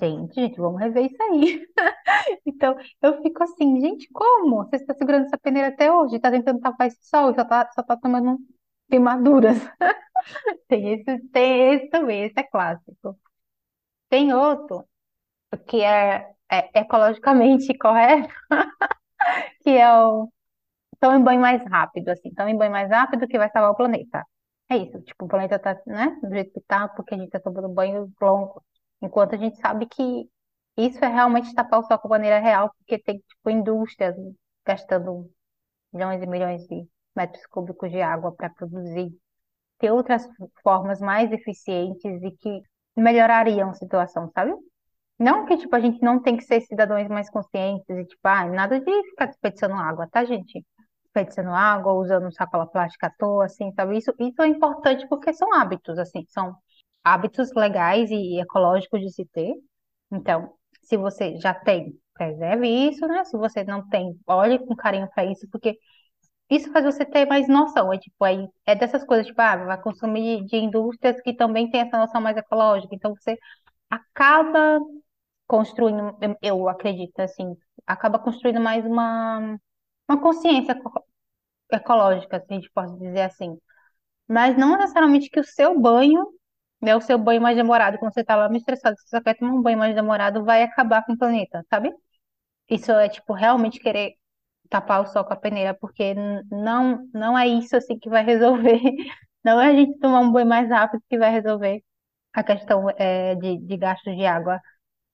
Gente, 0.00 0.34
gente, 0.34 0.56
vamos 0.60 0.80
rever 0.80 1.06
isso 1.06 1.22
aí. 1.22 1.66
Então, 2.46 2.76
eu 3.02 3.22
fico 3.22 3.42
assim, 3.42 3.80
gente, 3.80 4.08
como? 4.12 4.64
Você 4.64 4.76
está 4.76 4.94
segurando 4.94 5.26
essa 5.26 5.38
peneira 5.38 5.68
até 5.68 5.92
hoje? 5.92 6.16
Está 6.16 6.30
tentando 6.30 6.60
tapar 6.60 6.88
esse 6.88 7.04
sol 7.08 7.30
e 7.30 7.34
só 7.34 7.42
está 7.42 7.70
só 7.74 7.82
tá 7.82 7.96
tomando 7.96 8.38
queimaduras. 8.90 9.58
Tem 10.68 10.94
esse, 10.94 11.18
tem 11.30 11.74
esse 11.74 11.88
também, 11.90 12.24
esse 12.24 12.38
é 12.38 12.42
clássico. 12.44 13.18
Tem 14.10 14.32
outro 14.34 14.86
que 15.68 15.82
é, 15.82 16.30
é 16.50 16.80
ecologicamente 16.80 17.76
correto, 17.78 18.34
que 19.62 19.70
é 19.70 19.92
o 19.92 20.28
tome 21.00 21.24
banho 21.24 21.40
mais 21.40 21.62
rápido, 21.70 22.10
assim, 22.10 22.32
tome 22.34 22.54
banho 22.56 22.72
mais 22.72 22.90
rápido 22.90 23.28
que 23.28 23.38
vai 23.38 23.50
salvar 23.50 23.72
o 23.72 23.76
planeta. 23.76 24.26
É 24.70 24.78
isso, 24.78 25.00
tipo, 25.02 25.26
o 25.26 25.28
planeta 25.28 25.58
tá, 25.58 25.80
né, 25.86 26.18
do 26.22 26.30
jeito 26.30 26.52
que 26.52 26.60
tá, 26.62 26.88
porque 26.88 27.14
a 27.14 27.18
gente 27.18 27.30
tá 27.30 27.40
tomando 27.40 27.68
banho 27.70 28.12
longo. 28.20 28.62
Enquanto 29.02 29.34
a 29.34 29.38
gente 29.38 29.58
sabe 29.58 29.86
que 29.86 30.28
isso 30.76 31.04
é 31.04 31.08
realmente 31.08 31.54
tapar 31.54 31.80
o 31.80 31.84
sol 31.84 31.98
com 31.98 32.08
a 32.08 32.10
maneira 32.12 32.38
real, 32.40 32.72
porque 32.78 32.98
tem, 32.98 33.18
tipo, 33.18 33.50
indústrias 33.50 34.16
gastando 34.66 35.30
milhões 35.92 36.22
e 36.22 36.26
milhões 36.26 36.62
de 36.66 36.86
metros 37.16 37.46
cúbicos 37.46 37.90
de 37.90 38.00
água 38.02 38.32
para 38.34 38.50
produzir. 38.50 39.10
Tem 39.78 39.90
outras 39.90 40.28
formas 40.62 41.00
mais 41.00 41.32
eficientes 41.32 42.22
e 42.22 42.30
que 42.32 42.62
melhorariam 42.96 43.70
a 43.70 43.74
situação, 43.74 44.30
sabe? 44.34 44.54
Não 45.18 45.46
que, 45.46 45.56
tipo, 45.56 45.74
a 45.76 45.80
gente 45.80 46.02
não 46.02 46.20
tem 46.20 46.36
que 46.36 46.44
ser 46.44 46.60
cidadãos 46.62 47.08
mais 47.08 47.30
conscientes 47.30 47.88
e, 47.88 48.04
tipo, 48.06 48.20
ah, 48.24 48.46
nada 48.46 48.80
de 48.80 49.04
ficar 49.10 49.26
desperdiçando 49.26 49.74
água, 49.74 50.08
tá, 50.10 50.24
gente? 50.24 50.64
Desperdiçando 51.04 51.50
água, 51.50 51.92
usando 51.92 52.32
sacola 52.32 52.66
plástica 52.66 53.06
à 53.08 53.10
toa, 53.10 53.44
assim, 53.46 53.72
sabe? 53.74 53.98
Isso, 53.98 54.12
isso 54.18 54.42
é 54.42 54.48
importante 54.48 55.06
porque 55.08 55.32
são 55.32 55.52
hábitos, 55.54 55.98
assim, 55.98 56.24
são 56.28 56.56
hábitos 57.04 57.52
legais 57.54 58.10
e 58.10 58.40
ecológicos 58.40 59.00
de 59.00 59.10
se 59.12 59.24
ter. 59.26 59.54
Então, 60.12 60.54
se 60.82 60.96
você 60.96 61.36
já 61.38 61.54
tem, 61.54 61.98
preserve 62.14 62.68
isso, 62.68 63.06
né? 63.06 63.24
Se 63.24 63.36
você 63.36 63.64
não 63.64 63.88
tem, 63.88 64.18
olhe 64.26 64.58
com 64.58 64.76
carinho 64.76 65.08
para 65.14 65.24
isso, 65.26 65.48
porque 65.50 65.78
isso 66.50 66.70
faz 66.72 66.84
você 66.84 67.04
ter 67.04 67.26
mais 67.26 67.48
noção. 67.48 67.92
É 67.92 67.98
tipo, 67.98 68.24
é, 68.26 68.46
é 68.66 68.74
dessas 68.74 69.04
coisas, 69.04 69.26
tipo, 69.26 69.40
ah, 69.40 69.56
vai 69.64 69.80
consumir 69.82 70.44
de, 70.44 70.56
indústrias 70.56 71.20
que 71.22 71.34
também 71.34 71.70
tem 71.70 71.80
essa 71.82 71.98
noção 71.98 72.20
mais 72.20 72.36
ecológica. 72.36 72.94
Então, 72.94 73.14
você 73.14 73.36
acaba 73.90 74.80
construindo, 75.46 76.16
eu 76.42 76.68
acredito, 76.68 77.18
assim, 77.20 77.56
acaba 77.86 78.18
construindo 78.18 78.60
mais 78.60 78.84
uma, 78.86 79.58
uma 80.08 80.20
consciência 80.22 80.72
eco- 80.72 81.04
ecológica, 81.72 82.40
se 82.40 82.46
a 82.50 82.54
gente 82.56 82.70
pode 82.72 82.98
dizer 82.98 83.22
assim. 83.22 83.58
Mas 84.28 84.56
não 84.56 84.78
necessariamente 84.78 85.30
que 85.30 85.40
o 85.40 85.44
seu 85.44 85.78
banho, 85.80 86.26
né, 86.82 86.96
o 86.96 87.00
seu 87.00 87.18
banho 87.18 87.40
mais 87.40 87.56
demorado, 87.56 87.98
quando 87.98 88.12
você 88.14 88.24
tá 88.24 88.36
lá 88.36 88.48
meio 88.48 88.58
estressado, 88.60 88.96
você 88.98 89.08
só 89.08 89.22
quer 89.22 89.34
tomar 89.36 89.52
um 89.54 89.62
banho 89.62 89.78
mais 89.78 89.94
demorado, 89.94 90.44
vai 90.44 90.62
acabar 90.62 91.04
com 91.04 91.12
o 91.14 91.18
planeta, 91.18 91.64
sabe? 91.70 91.92
Isso 92.70 92.92
é, 92.92 93.08
tipo, 93.08 93.32
realmente 93.34 93.80
querer 93.80 94.14
tapar 94.70 95.02
o 95.02 95.06
sol 95.06 95.24
com 95.24 95.32
a 95.34 95.36
peneira, 95.36 95.74
porque 95.74 96.14
não, 96.50 97.08
não 97.14 97.38
é 97.38 97.46
isso, 97.48 97.76
assim, 97.76 97.98
que 97.98 98.08
vai 98.10 98.24
resolver. 98.26 98.80
Não 99.44 99.60
é 99.60 99.68
a 99.70 99.74
gente 99.74 99.98
tomar 100.00 100.20
um 100.20 100.32
banho 100.32 100.46
mais 100.48 100.68
rápido 100.70 101.02
que 101.08 101.18
vai 101.18 101.30
resolver 101.32 101.82
a 102.34 102.42
questão, 102.44 102.88
é, 102.98 103.34
de, 103.36 103.58
de 103.58 103.76
gastos 103.76 104.16
de 104.16 104.26
água 104.26 104.60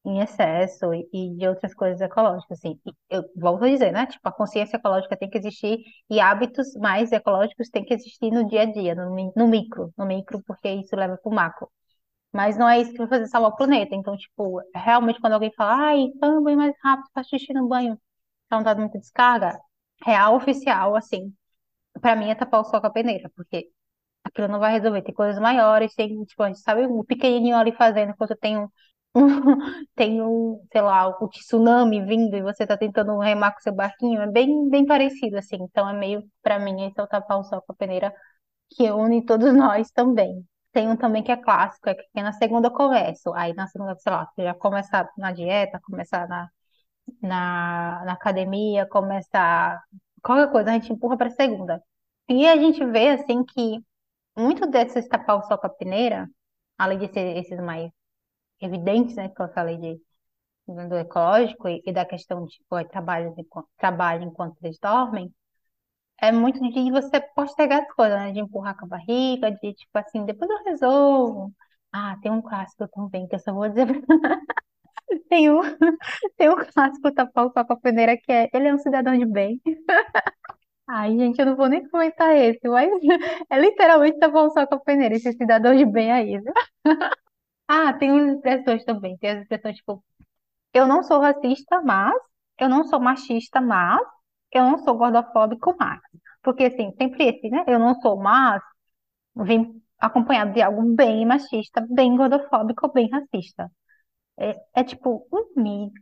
em 0.08 0.20
excesso 0.20 0.92
e, 0.94 1.08
e 1.12 1.36
de 1.36 1.48
outras 1.48 1.74
coisas 1.74 2.00
ecológicas, 2.00 2.58
assim. 2.58 2.78
Eu 3.10 3.24
volto 3.36 3.64
a 3.64 3.68
dizer, 3.68 3.92
né? 3.92 4.06
Tipo, 4.06 4.28
a 4.28 4.32
consciência 4.32 4.76
ecológica 4.76 5.16
tem 5.16 5.28
que 5.30 5.38
existir 5.38 5.78
e 6.10 6.20
hábitos 6.20 6.74
mais 6.76 7.12
ecológicos 7.12 7.68
têm 7.70 7.84
que 7.84 7.94
existir 7.94 8.30
no 8.30 8.46
dia 8.48 8.62
a 8.62 8.64
dia, 8.66 8.94
no, 8.94 9.32
no 9.36 9.48
micro, 9.48 9.92
no 9.96 10.06
micro, 10.06 10.42
porque 10.46 10.68
isso 10.70 10.96
leva 10.96 11.16
para 11.18 11.30
o 11.30 11.34
macro. 11.34 11.68
Mas 12.32 12.56
não 12.58 12.68
é 12.68 12.80
isso 12.80 12.92
que 12.92 12.98
vai 12.98 13.08
fazer 13.08 13.26
salvar 13.28 13.50
o 13.52 13.56
planeta. 13.56 13.94
Então, 13.94 14.16
tipo, 14.16 14.60
realmente 14.74 15.20
quando 15.20 15.34
alguém 15.34 15.52
fala, 15.54 15.88
ai, 15.88 16.08
toma 16.20 16.40
um 16.40 16.42
banho 16.44 16.58
mais 16.58 16.74
rápido, 16.82 17.08
faz 17.14 17.26
xixi 17.28 17.52
no 17.54 17.68
banho, 17.68 17.96
tá 18.48 18.56
não 18.56 18.64
dando 18.64 18.80
muita 18.80 18.98
descarga, 18.98 19.58
real 20.04 20.36
oficial, 20.36 20.96
assim, 20.96 21.32
pra 22.00 22.16
mim 22.16 22.30
é 22.30 22.34
tapar 22.34 22.60
o 22.60 22.64
sol 22.64 22.80
com 22.80 22.86
a 22.86 22.90
peneira, 22.90 23.30
porque 23.36 23.70
aquilo 24.24 24.48
não 24.48 24.60
vai 24.60 24.72
resolver. 24.72 25.02
Tem 25.02 25.14
coisas 25.14 25.40
maiores, 25.40 25.94
tem, 25.94 26.24
tipo, 26.24 26.42
a 26.42 26.48
gente 26.48 26.60
sabe 26.60 26.86
o 26.86 27.04
pequenininho 27.04 27.56
ali 27.56 27.72
fazendo, 27.72 28.10
enquanto 28.12 28.36
tem 28.36 28.58
um, 28.58 28.68
tem 29.94 30.22
um, 30.22 30.60
sei 30.72 30.80
lá, 30.82 31.08
o 31.08 31.28
tsunami 31.28 32.04
vindo 32.04 32.36
e 32.36 32.42
você 32.42 32.66
tá 32.66 32.76
tentando 32.76 33.18
remar 33.18 33.52
com 33.52 33.60
seu 33.60 33.74
barquinho, 33.74 34.20
é 34.22 34.26
bem, 34.30 34.68
bem 34.70 34.86
parecido, 34.86 35.36
assim. 35.38 35.56
Então 35.60 35.88
é 35.88 35.92
meio, 35.92 36.22
pra 36.42 36.58
mim, 36.58 36.84
esse 36.86 36.98
é 37.00 37.02
o 37.02 37.06
tapar 37.06 37.38
o 37.38 37.44
sol 37.44 37.62
com 37.62 37.72
a 37.72 37.76
peneira 37.76 38.12
que 38.70 38.90
une 38.92 39.24
todos 39.24 39.52
nós 39.54 39.90
também. 39.92 40.44
Tem 40.72 40.88
um 40.88 40.96
também 40.96 41.22
que 41.22 41.32
é 41.32 41.36
clássico, 41.36 41.88
é 41.90 41.94
que 41.94 42.22
na 42.22 42.32
segunda 42.32 42.68
eu 42.68 42.72
começo, 42.72 43.32
aí 43.34 43.54
na 43.54 43.66
segunda, 43.68 43.96
sei 43.98 44.12
lá, 44.12 44.28
já 44.38 44.54
começa 44.54 45.08
na 45.18 45.32
dieta, 45.32 45.80
começa 45.82 46.26
na, 46.28 46.48
na, 47.22 48.04
na 48.04 48.12
academia, 48.12 48.86
começa 48.86 49.80
qualquer 50.22 50.50
coisa, 50.50 50.70
a 50.70 50.74
gente 50.74 50.92
empurra 50.92 51.16
pra 51.16 51.30
segunda. 51.30 51.82
E 52.28 52.46
a 52.46 52.56
gente 52.56 52.84
vê, 52.86 53.10
assim, 53.10 53.44
que 53.44 53.80
muito 54.36 54.66
desses 54.68 55.08
tapar 55.08 55.38
o 55.38 55.42
sol 55.44 55.58
com 55.58 55.66
a 55.68 55.70
peneira, 55.70 56.28
além 56.78 56.98
de 56.98 57.08
ser 57.12 57.36
esses 57.38 57.60
mais 57.60 57.90
evidentes, 58.60 59.16
né, 59.16 59.28
que 59.30 59.42
eu 59.42 59.48
falei 59.52 59.76
de 59.78 60.00
do 60.68 60.96
ecológico 60.96 61.68
e, 61.68 61.82
e 61.86 61.92
da 61.92 62.04
questão 62.06 62.44
de 62.44 62.52
tipo, 62.52 62.84
trabalho, 62.88 63.34
trabalho 63.78 64.24
enquanto 64.24 64.56
eles 64.62 64.78
dormem, 64.80 65.32
é 66.20 66.32
muito 66.32 66.60
de 66.60 66.90
você 66.90 67.20
postergar 67.34 67.82
as 67.82 67.92
coisas, 67.94 68.18
né? 68.18 68.32
De 68.32 68.40
empurrar 68.40 68.76
com 68.78 68.86
a 68.86 68.88
barriga, 68.88 69.50
de 69.52 69.74
tipo 69.74 69.98
assim, 69.98 70.24
depois 70.24 70.50
eu 70.50 70.64
resolvo. 70.64 71.52
Ah, 71.92 72.16
tem 72.22 72.30
um 72.32 72.42
clássico 72.42 72.88
também, 72.88 73.26
que 73.28 73.34
eu 73.36 73.40
só 73.40 73.52
vou 73.52 73.68
dizer. 73.68 73.86
Tem 75.28 75.50
um, 75.50 75.60
tem 76.36 76.50
um 76.50 76.56
clássico 76.56 77.12
tapar 77.12 77.46
o 77.46 77.52
sol 77.52 77.64
com 77.66 77.72
a 77.72 77.76
peneira 77.80 78.16
que 78.16 78.30
é 78.32 78.48
Ele 78.52 78.68
é 78.68 78.74
um 78.74 78.78
cidadão 78.78 79.16
de 79.18 79.24
bem. 79.26 79.60
Ai, 80.86 81.16
gente, 81.18 81.38
eu 81.38 81.46
não 81.46 81.56
vou 81.56 81.68
nem 81.68 81.86
comentar 81.88 82.34
esse, 82.36 82.66
mas 82.68 82.90
é 83.50 83.58
literalmente 83.60 84.18
tapar 84.18 84.44
o 84.44 84.50
sol 84.50 84.66
com 84.66 84.76
a 84.76 84.80
peneira, 84.80 85.14
esse 85.16 85.32
cidadão 85.32 85.76
de 85.76 85.84
bem 85.84 86.10
aí? 86.12 86.40
Ah, 87.68 87.92
tem 87.94 88.10
umas 88.10 88.36
expressões 88.36 88.84
também. 88.84 89.16
Tem 89.18 89.30
as 89.30 89.42
expressões 89.42 89.76
tipo, 89.76 90.04
eu 90.74 90.86
não 90.86 91.02
sou 91.04 91.20
racista, 91.20 91.82
mas 91.82 92.14
eu 92.58 92.68
não 92.68 92.84
sou 92.84 93.00
machista, 93.00 93.60
mas 93.60 94.00
eu 94.52 94.64
não 94.64 94.78
sou 94.80 94.96
gordofóbico, 94.98 95.76
mas. 95.78 96.00
Porque 96.42 96.64
assim, 96.66 96.92
sempre 96.98 97.24
esse, 97.28 97.50
né? 97.50 97.64
Eu 97.68 97.78
não 97.78 97.94
sou, 98.00 98.18
mas 98.18 98.62
vem 99.36 99.82
acompanhado 99.98 100.52
de 100.54 100.62
algo 100.62 100.82
bem 100.96 101.26
machista, 101.26 101.86
bem 101.90 102.16
gordofóbico, 102.16 102.92
bem 102.92 103.10
racista. 103.10 103.70
É, 104.38 104.56
é 104.76 104.84
tipo, 104.84 105.26
amigo, 105.56 105.92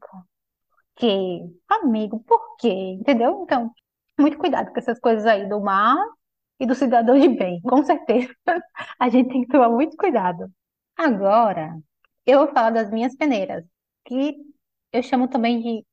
que? 0.97 1.41
Amigo, 1.69 2.21
por 2.25 2.57
quê? 2.59 2.69
Entendeu? 3.01 3.43
Então, 3.45 3.73
muito 4.19 4.39
cuidado 4.39 4.73
com 4.73 4.79
essas 4.79 4.99
coisas 5.01 5.27
aí 5.27 5.49
do 5.49 5.61
mar 5.61 5.97
e 6.61 6.67
do 6.67 6.75
cidadão 6.75 7.19
de 7.19 7.29
bem, 7.31 7.61
com 7.63 7.85
certeza. 7.85 8.35
A 9.01 9.09
gente 9.11 9.31
tem 9.31 9.43
que 9.43 9.49
tomar 9.49 9.71
muito 9.71 9.97
cuidado. 9.97 10.51
Agora, 10.97 11.79
eu 12.27 12.39
vou 12.41 12.49
falar 12.55 12.71
das 12.71 12.91
minhas 12.91 13.15
peneiras, 13.17 13.65
que 14.05 14.37
eu 14.93 15.03
chamo 15.03 15.29
também 15.29 15.61
de 15.63 15.87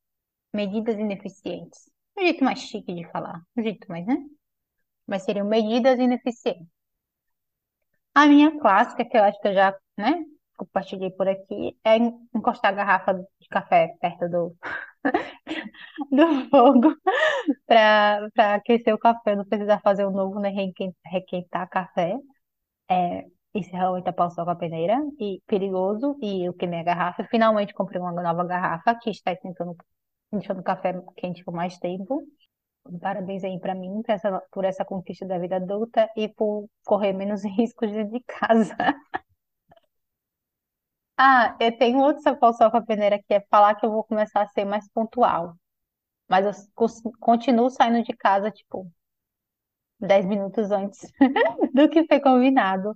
medidas 0.54 0.98
ineficientes. 1.00 1.92
Um 2.18 2.24
jeito 2.24 2.44
mais 2.46 2.60
chique 2.62 2.94
de 2.96 3.06
falar, 3.12 3.42
um 3.58 3.64
jeito 3.64 3.88
mais, 3.90 4.06
né? 4.08 4.18
Mas 5.08 5.24
seriam 5.24 5.48
medidas 5.48 6.00
ineficientes. 6.00 6.68
A 8.16 8.26
minha 8.28 8.60
clássica, 8.60 9.06
que 9.06 9.18
eu 9.18 9.24
acho 9.24 9.40
que 9.42 9.48
eu 9.48 9.54
já, 9.54 9.76
né, 9.98 10.24
compartilhei 10.58 11.12
por 11.12 11.28
aqui, 11.28 11.78
é 11.84 11.98
encostar 12.36 12.72
a 12.72 12.76
garrafa 12.76 13.14
de 13.14 13.48
café 13.50 13.96
perto 14.00 14.30
do, 14.30 14.56
do 16.12 16.50
fogo 16.50 16.96
para 17.68 18.56
aquecer 18.56 18.94
o 18.94 18.98
café, 19.00 19.36
não 19.36 19.46
precisar 19.46 19.82
fazer 19.82 20.06
o 20.06 20.12
novo, 20.12 20.40
né, 20.40 20.50
requen- 20.50 20.96
requentar 21.06 21.70
café. 21.70 22.18
É, 22.90 23.26
isso 23.54 23.72
realmente 23.72 24.12
sol 24.36 24.46
com 24.46 24.52
a 24.52 24.56
peneira 24.56 24.98
e 25.20 25.42
perigoso. 25.48 26.18
E 26.22 26.48
eu 26.48 26.54
queimei 26.54 26.80
a 26.82 26.84
garrafa. 26.84 27.24
Finalmente 27.30 27.74
comprei 27.74 28.02
uma 28.02 28.12
nova 28.12 28.44
garrafa 28.46 28.96
que 28.96 29.10
está 29.10 29.36
tentando 29.36 29.76
deixando 30.32 30.60
o 30.62 30.64
café 30.64 30.94
quente 31.18 31.44
por 31.44 31.54
mais 31.54 31.78
tempo. 31.80 32.24
Parabéns 33.02 33.44
aí 33.44 33.60
para 33.60 33.76
mim 33.76 34.02
por 34.04 34.12
essa, 34.12 34.42
por 34.52 34.66
essa 34.66 34.86
conquista 34.86 35.26
da 35.26 35.40
vida 35.40 35.58
adulta 35.58 36.10
e 36.18 36.28
por 36.30 36.68
correr 36.86 37.14
menos 37.14 37.44
riscos 37.58 37.92
dentro 37.92 38.14
de 38.14 38.24
casa. 38.26 38.76
Ah, 41.18 41.56
eu 41.60 41.76
tenho 41.78 42.00
outro 42.00 42.22
sapão 42.24 42.52
com 42.54 42.78
a 42.78 42.82
peneira 42.82 43.20
que 43.22 43.34
é 43.34 43.42
falar 43.50 43.76
que 43.76 43.86
eu 43.86 43.92
vou 43.92 44.04
começar 44.04 44.42
a 44.44 44.48
ser 44.48 44.66
mais 44.66 44.88
pontual. 44.90 45.56
Mas 46.30 46.46
eu 46.46 46.52
continuo 47.20 47.70
saindo 47.72 48.04
de 48.04 48.14
casa, 48.16 48.52
tipo, 48.52 48.92
10 50.00 50.26
minutos 50.26 50.72
antes 50.72 51.00
do 51.74 51.90
que 51.90 52.06
foi 52.08 52.20
combinado. 52.20 52.96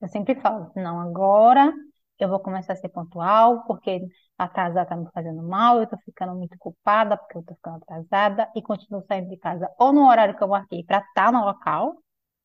Eu 0.00 0.08
sempre 0.08 0.34
falo, 0.40 0.70
não, 0.76 1.00
agora 1.00 1.72
eu 2.18 2.28
vou 2.28 2.40
começar 2.40 2.72
a 2.74 2.76
ser 2.76 2.88
pontual, 2.90 3.64
porque 3.66 4.00
atrasar 4.38 4.86
tá 4.86 4.96
me 4.96 5.08
fazendo 5.12 5.42
mal, 5.42 5.80
eu 5.80 5.86
tô 5.86 5.96
ficando 5.98 6.34
muito 6.34 6.56
culpada 6.58 7.16
porque 7.16 7.36
eu 7.38 7.42
tô 7.44 7.54
ficando 7.54 7.76
atrasada 7.78 8.50
e 8.54 8.62
continuo 8.62 9.02
saindo 9.06 9.28
de 9.30 9.36
casa 9.38 9.70
ou 9.78 9.92
no 9.92 10.06
horário 10.08 10.36
que 10.36 10.42
eu 10.42 10.48
marquei 10.48 10.84
para 10.84 10.98
estar 10.98 11.32
no 11.32 11.44
local, 11.44 11.96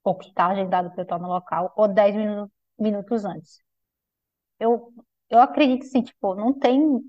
ou 0.03 0.17
que 0.17 0.27
está 0.29 0.47
agendado 0.47 0.89
para 0.91 1.01
eu 1.01 1.03
estar 1.03 1.19
no 1.19 1.27
local, 1.27 1.73
ou 1.75 1.87
10 1.87 2.15
minu- 2.15 2.51
minutos 2.79 3.25
antes. 3.25 3.61
Eu, 4.59 4.93
eu 5.29 5.39
acredito 5.41 5.83
assim, 5.85 6.03
tipo, 6.03 6.35
não 6.35 6.53
tem 6.57 7.01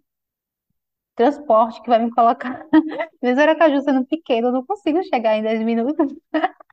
transporte 1.15 1.81
que 1.83 1.89
vai 1.91 1.99
me 2.05 2.11
colocar. 2.11 2.65
Mesmo 3.23 3.41
Aracaju 3.43 3.81
sendo 3.83 4.07
pequeno, 4.07 4.49
eu 4.49 4.53
não 4.53 4.67
consigo 4.67 5.03
chegar 5.05 5.37
em 5.37 5.43
10 5.43 5.63
minutos. 5.63 6.09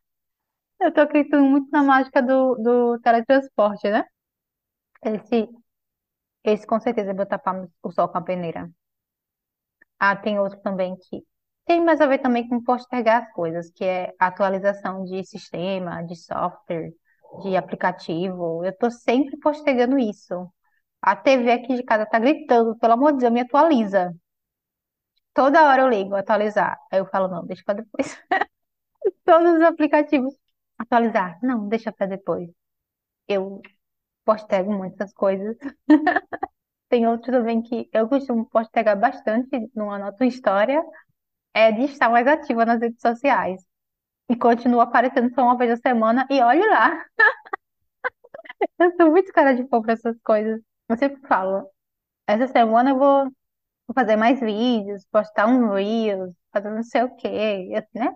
Eu 0.81 0.93
tô 0.93 1.01
acreditando 1.01 1.45
muito 1.45 1.69
na 1.71 1.83
mágica 1.83 2.21
do, 2.21 2.55
do 2.55 2.99
teletransporte, 3.01 3.89
né? 3.89 4.03
Esse, 5.03 5.49
esse 6.43 6.67
com 6.67 6.79
certeza 6.81 7.11
é 7.11 7.13
meu 7.13 7.27
tapar 7.27 7.67
o 7.83 7.91
sol 7.91 8.09
com 8.09 8.17
a 8.19 8.21
peneira. 8.23 8.69
Ah, 9.99 10.15
tem 10.15 10.39
outro 10.39 10.59
também 10.61 10.95
que 10.97 11.23
tem 11.65 11.83
mais 11.83 12.01
a 12.01 12.07
ver 12.07 12.19
também 12.19 12.47
com 12.49 12.63
postergar 12.63 13.23
as 13.23 13.31
coisas, 13.33 13.69
que 13.71 13.83
é 13.85 14.13
atualização 14.19 15.03
de 15.05 15.23
sistema, 15.23 16.01
de 16.03 16.15
software, 16.15 16.91
de 17.43 17.55
aplicativo. 17.55 18.65
Eu 18.65 18.75
tô 18.77 18.89
sempre 18.89 19.37
postergando 19.37 19.99
isso. 19.99 20.51
A 21.01 21.15
TV 21.15 21.51
aqui 21.51 21.75
de 21.75 21.83
casa 21.83 22.05
tá 22.07 22.17
gritando, 22.19 22.77
pelo 22.79 22.93
amor 22.93 23.13
de 23.13 23.19
Deus, 23.19 23.31
me 23.33 23.41
atualiza. 23.41 24.11
Toda 25.33 25.65
hora 25.67 25.81
eu 25.83 25.89
ligo, 25.89 26.15
atualizar. 26.15 26.77
Aí 26.91 26.99
eu 26.99 27.05
falo, 27.07 27.27
não, 27.27 27.45
deixa 27.45 27.63
pra 27.65 27.75
depois. 27.75 28.17
Todos 29.25 29.55
os 29.57 29.61
aplicativos, 29.61 30.33
atualizar. 30.79 31.39
Não, 31.43 31.67
deixa 31.69 31.91
pra 31.91 32.07
depois. 32.07 32.49
Eu 33.27 33.61
postergo 34.25 34.73
muitas 34.73 35.13
coisas. 35.13 35.57
Tem 36.89 37.07
outro 37.07 37.31
também 37.31 37.61
que 37.61 37.89
eu 37.93 38.07
costumo 38.09 38.45
postergar 38.49 38.99
bastante, 38.99 39.69
não 39.75 39.91
anoto 39.91 40.23
história, 40.23 40.83
é 41.53 41.71
de 41.71 41.83
estar 41.83 42.09
mais 42.09 42.27
ativa 42.27 42.65
nas 42.65 42.81
redes 42.81 43.01
sociais. 43.01 43.61
E 44.29 44.35
continua 44.37 44.83
aparecendo 44.85 45.33
só 45.35 45.43
uma 45.43 45.57
vez 45.57 45.71
a 45.71 45.77
semana, 45.77 46.27
e 46.29 46.41
olhe 46.41 46.65
lá. 46.67 47.05
Eu 48.79 48.91
sou 48.97 49.11
muito 49.11 49.31
cara 49.33 49.53
de 49.55 49.63
pau 49.65 49.81
pra 49.81 49.93
essas 49.93 50.17
coisas. 50.21 50.61
Eu 50.89 50.97
sempre 50.97 51.21
falo, 51.27 51.69
essa 52.27 52.47
semana 52.47 52.91
eu 52.91 52.99
vou 52.99 53.31
fazer 53.95 54.15
mais 54.17 54.39
vídeos, 54.41 55.05
postar 55.11 55.47
um 55.47 55.71
Reels, 55.73 56.33
fazer 56.53 56.69
não 56.71 56.83
sei 56.83 57.03
o 57.03 57.15
quê, 57.17 57.71
assim, 57.75 57.99
né? 57.99 58.13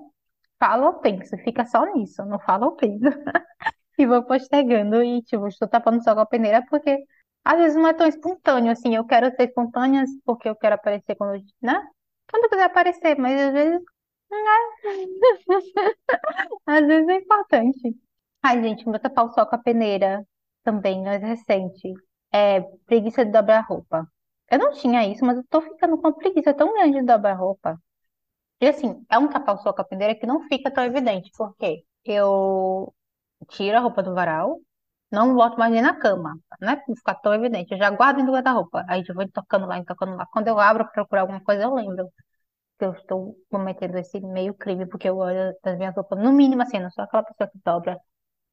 Falo 0.63 0.85
ou 0.87 0.93
penso, 1.01 1.37
fica 1.39 1.65
só 1.65 1.83
nisso, 1.93 2.23
não 2.25 2.39
falo 2.39 2.67
ou 2.67 2.75
penso. 2.77 3.03
E 3.99 4.07
vou 4.07 4.23
postergando 4.23 5.03
e, 5.03 5.21
tipo, 5.23 5.47
estou 5.47 5.67
tapando 5.67 6.01
só 6.03 6.15
com 6.15 6.21
a 6.21 6.25
peneira 6.25 6.65
porque 6.69 7.03
às 7.43 7.57
vezes 7.59 7.75
não 7.75 7.87
é 7.87 7.93
tão 7.93 8.07
espontâneo, 8.07 8.71
assim, 8.71 8.95
eu 8.95 9.05
quero 9.05 9.27
ser 9.35 9.49
espontânea 9.49 10.03
porque 10.25 10.47
eu 10.49 10.55
quero 10.55 10.75
aparecer 10.75 11.15
quando, 11.15 11.43
né? 11.61 11.73
Quando 12.31 12.45
eu 12.45 12.49
quiser 12.49 12.63
aparecer, 12.63 13.17
mas 13.19 13.39
às 13.41 13.53
vezes, 13.53 13.81
às 16.65 16.87
vezes 16.87 17.07
é 17.09 17.15
importante. 17.15 17.95
Ai, 18.41 18.61
gente, 18.63 18.87
meu 18.87 18.99
tapar 18.99 19.25
o 19.25 19.29
sol 19.33 19.45
com 19.45 19.55
a 19.55 19.59
peneira 19.59 20.25
também, 20.63 21.03
mais 21.03 21.21
recente. 21.21 21.93
É 22.31 22.61
preguiça 22.85 23.25
de 23.25 23.31
dobrar 23.31 23.61
roupa. 23.67 24.07
Eu 24.49 24.59
não 24.59 24.71
tinha 24.71 25.05
isso, 25.07 25.25
mas 25.25 25.37
eu 25.37 25.43
tô 25.49 25.61
ficando 25.61 25.97
com 25.97 26.13
preguiça 26.13 26.53
tão 26.53 26.73
grande 26.73 26.99
de 26.99 27.05
dobrar 27.05 27.33
roupa. 27.35 27.77
E 28.63 28.67
assim, 28.67 29.05
é 29.09 29.17
um 29.19 29.29
tapar 29.29 29.55
o 29.55 29.57
sol 29.59 29.73
com 29.73 29.81
a 29.81 29.85
peneira 29.85 30.15
que 30.15 30.25
não 30.25 30.41
fica 30.47 30.71
tão 30.71 30.83
evidente, 30.85 31.29
porque 31.37 31.85
eu 32.05 32.93
tiro 33.49 33.77
a 33.77 33.81
roupa 33.81 34.01
do 34.03 34.13
varal, 34.15 34.59
não 35.11 35.35
boto 35.35 35.57
mais 35.59 35.71
nem 35.73 35.81
na 35.81 35.95
cama, 35.99 36.35
né? 36.61 36.81
Não 36.87 36.95
ficar 36.95 37.15
tão 37.15 37.33
evidente. 37.33 37.71
Eu 37.73 37.77
já 37.77 37.89
guardo 37.91 38.17
dentro 38.17 38.31
do 38.31 38.35
guarda-roupa. 38.35 38.85
Aí 38.89 39.03
eu 39.07 39.15
vou 39.15 39.27
tocando 39.31 39.65
lá, 39.67 39.83
tocando 39.85 40.15
lá. 40.15 40.25
Quando 40.27 40.47
eu 40.47 40.59
abro 40.59 40.85
para 40.85 40.93
procurar 40.93 41.21
alguma 41.21 41.41
coisa, 41.43 41.63
eu 41.63 41.73
lembro 41.75 42.09
que 42.79 42.85
eu 42.85 42.93
estou 42.93 43.35
cometendo 43.51 43.97
esse 43.97 44.19
meio 44.21 44.53
crime, 44.55 44.87
porque 44.87 45.09
eu 45.09 45.17
olho 45.17 45.55
as 45.63 45.77
minhas 45.77 45.95
roupas, 45.95 46.19
no 46.19 46.33
mínimo 46.33 46.63
assim, 46.63 46.79
não 46.79 46.91
sou 46.91 47.03
aquela 47.05 47.23
pessoa 47.23 47.49
que 47.49 47.59
dobra 47.65 47.99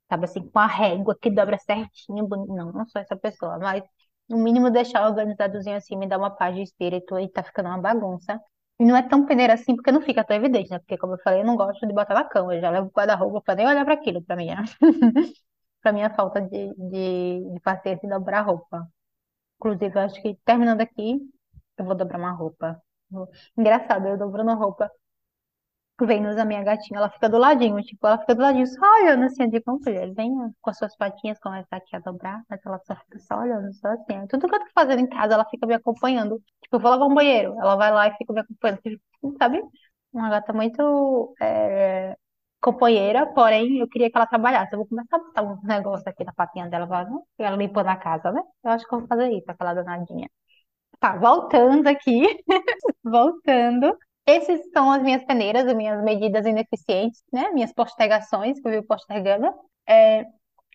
sabe 0.09 0.25
assim, 0.25 0.49
com 0.51 0.59
a 0.59 0.67
régua 0.67 1.17
que 1.21 1.31
dobra 1.31 1.59
certinho. 1.59 2.29
Não, 2.29 2.73
não 2.73 2.87
sou 2.89 3.01
essa 3.01 3.17
pessoa, 3.17 3.59
mas 3.59 3.83
no 4.29 4.39
mínimo 4.39 4.71
deixar 4.71 5.07
organizadozinho 5.09 5.77
assim 5.77 5.97
me 5.97 6.09
dá 6.09 6.19
uma 6.19 6.31
paz 6.31 6.55
de 6.55 6.63
espírito 6.63 7.19
e 7.19 7.29
tá 7.31 7.43
ficando 7.43 7.69
uma 7.69 7.79
bagunça. 7.81 8.41
Não 8.81 8.97
é 8.97 9.03
tão 9.07 9.27
peneira 9.27 9.55
assim, 9.55 9.77
porque 9.77 9.93
não 9.93 10.01
fica 10.01 10.25
tão 10.25 10.37
evidente, 10.37 10.71
né? 10.71 10.79
Porque, 10.79 10.97
como 10.99 11.15
eu 11.15 11.19
falei, 11.23 11.41
eu 11.43 11.45
não 11.47 11.55
gosto 11.57 11.87
de 11.87 11.93
botar 11.95 12.15
na 12.15 12.25
cama, 12.25 12.55
eu 12.55 12.61
já 12.61 12.71
levo 12.71 12.89
o 12.89 12.91
guarda-roupa 12.91 13.41
pra 13.43 13.55
nem 13.55 13.67
olhar 13.67 13.85
para 13.85 13.95
aquilo, 13.95 14.23
pra 14.23 14.37
mim, 14.37 14.49
é. 14.51 14.57
pra 15.83 15.93
minha 15.93 16.11
falta 16.15 16.41
de, 16.41 16.75
de, 16.77 17.53
de 17.55 17.61
paciência 17.61 18.07
em 18.07 18.11
dobrar 18.11 18.43
roupa. 18.43 18.89
Inclusive, 19.59 19.97
eu 19.99 20.03
acho 20.03 20.23
que 20.23 20.37
terminando 20.45 20.81
aqui, 20.83 21.21
eu 21.79 21.85
vou 21.87 21.95
dobrar 21.97 22.19
uma 22.19 22.33
roupa. 22.33 22.81
Engraçado, 23.57 24.09
eu 24.09 24.19
dobrando 24.19 24.55
roupa. 24.57 24.91
Vênus, 26.07 26.37
a 26.37 26.45
minha 26.45 26.63
gatinha, 26.63 26.99
ela 26.99 27.11
fica 27.11 27.29
do 27.29 27.39
ladinho, 27.39 27.81
tipo, 27.83 28.07
ela 28.07 28.19
fica 28.19 28.35
do 28.35 28.43
ladinho 28.43 28.67
só 28.67 28.81
olhando 29.03 29.25
assim, 29.25 29.49
"Vamos, 29.67 29.83
filha, 29.85 30.13
vem 30.15 30.33
com 30.61 30.71
as 30.71 30.79
suas 30.79 30.97
patinhas, 30.97 31.39
começar 31.41 31.77
aqui 31.77 31.95
a 31.97 32.01
dobrar, 32.01 32.43
mas 32.49 32.61
ela 32.65 32.79
só 32.87 32.95
fica 32.97 33.19
só 33.21 33.39
olhando, 33.41 33.73
só 33.75 33.89
assim. 33.89 34.17
Aí 34.19 34.27
Tudo 34.29 34.49
que 34.49 34.55
eu 34.55 34.61
tô 34.61 34.67
fazendo 34.75 35.01
em 35.01 35.09
casa, 35.09 35.35
ela 35.35 35.45
fica 35.51 35.67
me 35.67 35.75
acompanhando. 35.75 36.39
Tipo, 36.63 36.77
eu 36.77 36.81
vou 36.81 36.91
lavar 36.91 37.09
um 37.09 37.15
banheiro, 37.15 37.53
ela 37.61 37.77
vai 37.77 37.91
lá 37.93 38.09
e 38.09 38.17
fica 38.17 38.33
me 38.33 38.41
acompanhando, 38.41 38.81
tipo, 38.83 39.37
sabe? 39.39 39.63
Uma 40.13 40.29
gata 40.31 40.53
muito 40.53 41.35
é, 41.41 42.17
companheira, 42.61 43.27
porém, 43.33 43.79
eu 43.79 43.89
queria 43.89 44.11
que 44.11 44.17
ela 44.17 44.27
trabalhasse. 44.27 44.73
Eu 44.75 44.79
vou 44.81 44.89
começar 44.89 45.17
a 45.17 45.19
botar 45.21 45.43
um 45.43 45.61
negócio 45.67 46.09
aqui 46.09 46.25
na 46.25 46.33
patinha 46.33 46.69
dela, 46.69 46.87
não 47.05 47.25
ela 47.39 47.57
limpando 47.57 47.89
a 47.89 47.97
casa, 47.97 48.33
né? 48.33 48.43
Eu 48.65 48.71
acho 48.73 48.87
que 48.89 48.95
eu 48.95 48.99
vou 49.01 49.09
fazer 49.09 49.31
isso, 49.33 49.45
aquela 49.51 49.75
danadinha. 49.75 50.29
Tá, 51.01 51.17
voltando 51.17 51.87
aqui, 51.89 52.23
voltando. 53.05 53.97
Esses 54.27 54.61
são 54.73 54.91
as 54.91 55.03
minhas 55.03 55.25
peneiras, 55.25 55.67
as 55.67 55.75
minhas 55.75 56.03
medidas 56.05 56.47
ineficientes, 56.47 57.23
né? 57.33 57.51
Minhas 57.51 57.73
postergações 57.73 58.61
que 58.61 58.67
eu 58.69 58.73
vivo 58.73 58.87
postergando. 58.87 59.53
É, 59.89 60.25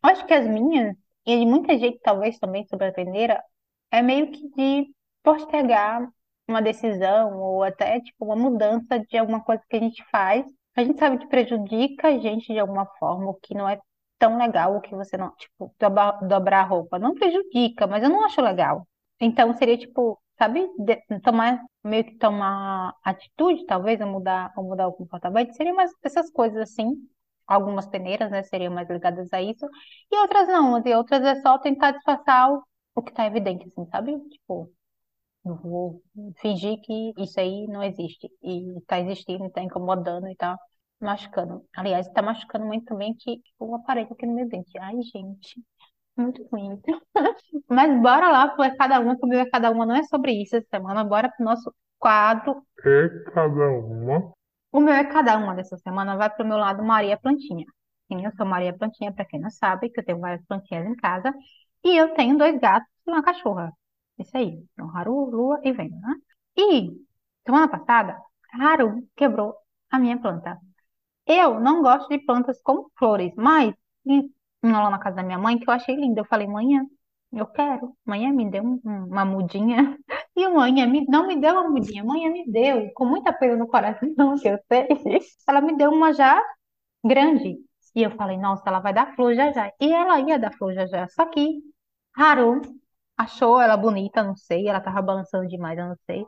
acho 0.03 0.25
que 0.25 0.33
as 0.33 0.45
minhas, 0.47 0.95
e 1.25 1.39
de 1.39 1.45
muita 1.45 1.77
gente 1.77 1.99
talvez 2.01 2.37
também 2.39 2.65
sobre 2.67 2.87
a 2.87 2.93
peneira, 2.93 3.43
é 3.91 4.01
meio 4.01 4.31
que 4.31 4.49
de 4.51 4.87
postergar 5.23 6.07
uma 6.47 6.61
decisão 6.61 7.39
ou 7.39 7.63
até 7.63 7.99
tipo 8.01 8.25
uma 8.25 8.35
mudança 8.35 8.99
de 8.99 9.17
alguma 9.17 9.43
coisa 9.43 9.63
que 9.69 9.77
a 9.77 9.79
gente 9.79 10.03
faz. 10.11 10.45
A 10.75 10.83
gente 10.83 10.99
sabe 10.99 11.17
que 11.19 11.27
prejudica 11.27 12.09
a 12.09 12.17
gente 12.19 12.51
de 12.53 12.59
alguma 12.59 12.85
forma, 12.99 13.29
o 13.31 13.35
que 13.35 13.53
não 13.55 13.67
é 13.69 13.79
tão 14.19 14.37
legal, 14.37 14.75
o 14.75 14.81
que 14.81 14.95
você 14.95 15.17
não, 15.17 15.31
tipo, 15.35 15.73
dobra- 15.79 16.19
dobrar 16.27 16.61
a 16.61 16.63
roupa. 16.63 16.99
Não 16.99 17.15
prejudica, 17.15 17.87
mas 17.87 18.03
eu 18.03 18.09
não 18.09 18.25
acho 18.25 18.41
legal. 18.41 18.85
Então 19.19 19.53
seria 19.53 19.77
tipo, 19.77 20.19
sabe, 20.37 20.67
de- 20.79 21.03
tomar 21.21 21.61
meio 21.83 22.03
que 22.05 22.17
tomar 22.17 22.93
atitude, 23.03 23.65
talvez, 23.65 23.99
ou 24.01 24.07
mudar, 24.07 24.51
ou 24.57 24.63
mudar 24.65 24.87
o 24.87 24.93
comportamento, 24.93 25.53
seria 25.55 25.73
mais 25.73 25.91
essas 26.03 26.29
coisas 26.31 26.59
assim. 26.61 26.93
Algumas 27.47 27.85
peneiras, 27.87 28.31
né, 28.31 28.41
seriam 28.43 28.73
mais 28.73 28.89
ligadas 28.89 29.31
a 29.31 29.41
isso, 29.41 29.65
e 30.11 30.17
outras 30.17 30.47
não, 30.47 30.81
e 30.85 30.95
outras 30.95 31.21
é 31.23 31.35
só 31.41 31.59
tentar 31.59 31.91
disfarçar 31.91 32.51
o, 32.51 32.63
o 32.95 33.01
que 33.03 33.13
tá 33.13 33.25
evidente, 33.27 33.67
assim, 33.67 33.85
sabe? 33.91 34.19
Tipo, 34.29 34.71
vou 35.43 36.01
fingir 36.41 36.79
que 36.81 37.13
isso 37.17 37.39
aí 37.39 37.67
não 37.67 37.83
existe, 37.83 38.29
e 38.43 38.81
tá 38.87 38.99
existindo, 38.99 39.49
tá 39.51 39.61
incomodando 39.61 40.27
e 40.27 40.35
tá 40.35 40.57
machucando. 40.99 41.63
Aliás, 41.75 42.07
tá 42.09 42.21
machucando 42.21 42.65
muito 42.65 42.85
também 42.85 43.13
que 43.15 43.37
tipo, 43.41 43.65
o 43.65 43.75
aparelho 43.75 44.11
aqui 44.11 44.25
no 44.25 44.33
meu 44.35 44.47
dente. 44.47 44.77
Ai, 44.79 45.01
gente, 45.03 45.61
muito 46.17 46.43
ruim. 46.51 46.79
Mas 47.69 48.01
bora 48.01 48.29
lá, 48.29 48.47
porque 48.47 48.63
é 48.63 48.75
cada 48.75 48.99
uma, 48.99 49.17
comigo 49.17 49.41
é 49.41 49.49
cada 49.49 49.71
uma, 49.71 49.85
não 49.85 49.95
é 49.95 50.03
sobre 50.03 50.31
isso 50.31 50.55
essa 50.55 50.67
semana. 50.69 51.03
Bora 51.03 51.29
pro 51.29 51.45
nosso 51.45 51.73
quadro. 51.99 52.63
É 52.83 53.09
cada 53.31 53.69
uma. 53.71 54.33
O 54.71 54.79
meu 54.79 54.93
é 54.93 55.05
cada 55.05 55.37
uma 55.37 55.55
dessa 55.55 55.77
semana, 55.77 56.17
vai 56.17 56.29
pro 56.29 56.45
meu 56.45 56.57
lado 56.57 56.83
Maria 56.83 57.17
Plantinha. 57.17 57.65
Sim, 58.11 58.25
eu 58.25 58.31
sou 58.35 58.45
Maria 58.45 58.77
Plantinha, 58.77 59.13
para 59.13 59.25
quem 59.25 59.39
não 59.39 59.49
sabe, 59.49 59.89
que 59.89 59.99
eu 59.99 60.05
tenho 60.05 60.19
várias 60.19 60.45
plantinhas 60.45 60.85
em 60.85 60.95
casa. 60.95 61.33
E 61.83 61.95
eu 61.97 62.13
tenho 62.13 62.37
dois 62.37 62.59
gatos 62.59 62.87
e 63.07 63.11
uma 63.11 63.23
cachorra. 63.23 63.71
Isso 64.19 64.35
aí, 64.37 64.63
então, 64.73 64.95
Haru, 64.95 65.29
Lua 65.29 65.59
e 65.63 65.71
Vênus, 65.71 65.99
né? 66.01 66.15
E 66.57 66.91
semana 67.45 67.67
passada, 67.67 68.17
Haru 68.53 69.07
quebrou 69.15 69.55
a 69.91 69.99
minha 69.99 70.19
planta. 70.19 70.57
Eu 71.25 71.59
não 71.59 71.81
gosto 71.81 72.09
de 72.09 72.19
plantas 72.19 72.61
com 72.61 72.87
flores, 72.97 73.33
mas 73.35 73.73
em- 74.67 74.71
lá 74.71 74.89
na 74.89 74.99
casa 74.99 75.17
da 75.17 75.23
minha 75.23 75.37
mãe, 75.39 75.57
que 75.59 75.69
eu 75.69 75.73
achei 75.73 75.95
linda. 75.95 76.21
Eu 76.21 76.25
falei, 76.25 76.47
mãe, 76.47 76.67
eu 77.33 77.45
quero. 77.47 77.95
Mãe, 78.05 78.31
me 78.31 78.49
deu 78.49 78.63
um- 78.63 78.81
um- 78.85 79.05
uma 79.07 79.25
mudinha. 79.25 79.97
E 80.37 80.47
mãe, 80.49 80.73
me, 80.87 81.05
não 81.07 81.27
me 81.27 81.39
deu 81.39 81.53
uma 81.53 81.69
mudinha. 81.69 82.03
Mãe, 82.03 82.29
me 82.29 82.45
deu, 82.51 82.91
com 82.93 83.05
muita 83.05 83.31
pena 83.33 83.55
no 83.55 83.67
coração, 83.67 84.09
que 84.41 84.47
eu 84.49 84.59
sei. 84.67 84.87
Ela 85.47 85.61
me 85.61 85.77
deu 85.77 85.91
uma 85.91 86.13
já 86.13 86.41
grande. 87.03 87.57
E 87.95 88.03
eu 88.03 88.11
falei, 88.11 88.37
nossa, 88.37 88.63
ela 88.67 88.79
vai 88.79 88.93
dar 88.93 89.15
flor 89.15 89.33
já 89.35 89.51
já. 89.51 89.71
E 89.79 89.91
ela 89.93 90.19
ia 90.19 90.37
dar 90.39 90.51
flor 90.53 90.73
já 90.73 90.85
já. 90.87 91.07
Só 91.09 91.25
que 91.27 91.61
Haru 92.17 92.61
achou 93.17 93.59
ela 93.61 93.77
bonita, 93.77 94.23
não 94.23 94.35
sei. 94.35 94.67
Ela 94.67 94.81
tava 94.81 95.01
balançando 95.01 95.47
demais, 95.47 95.77
eu 95.79 95.87
não 95.87 95.97
sei 96.05 96.25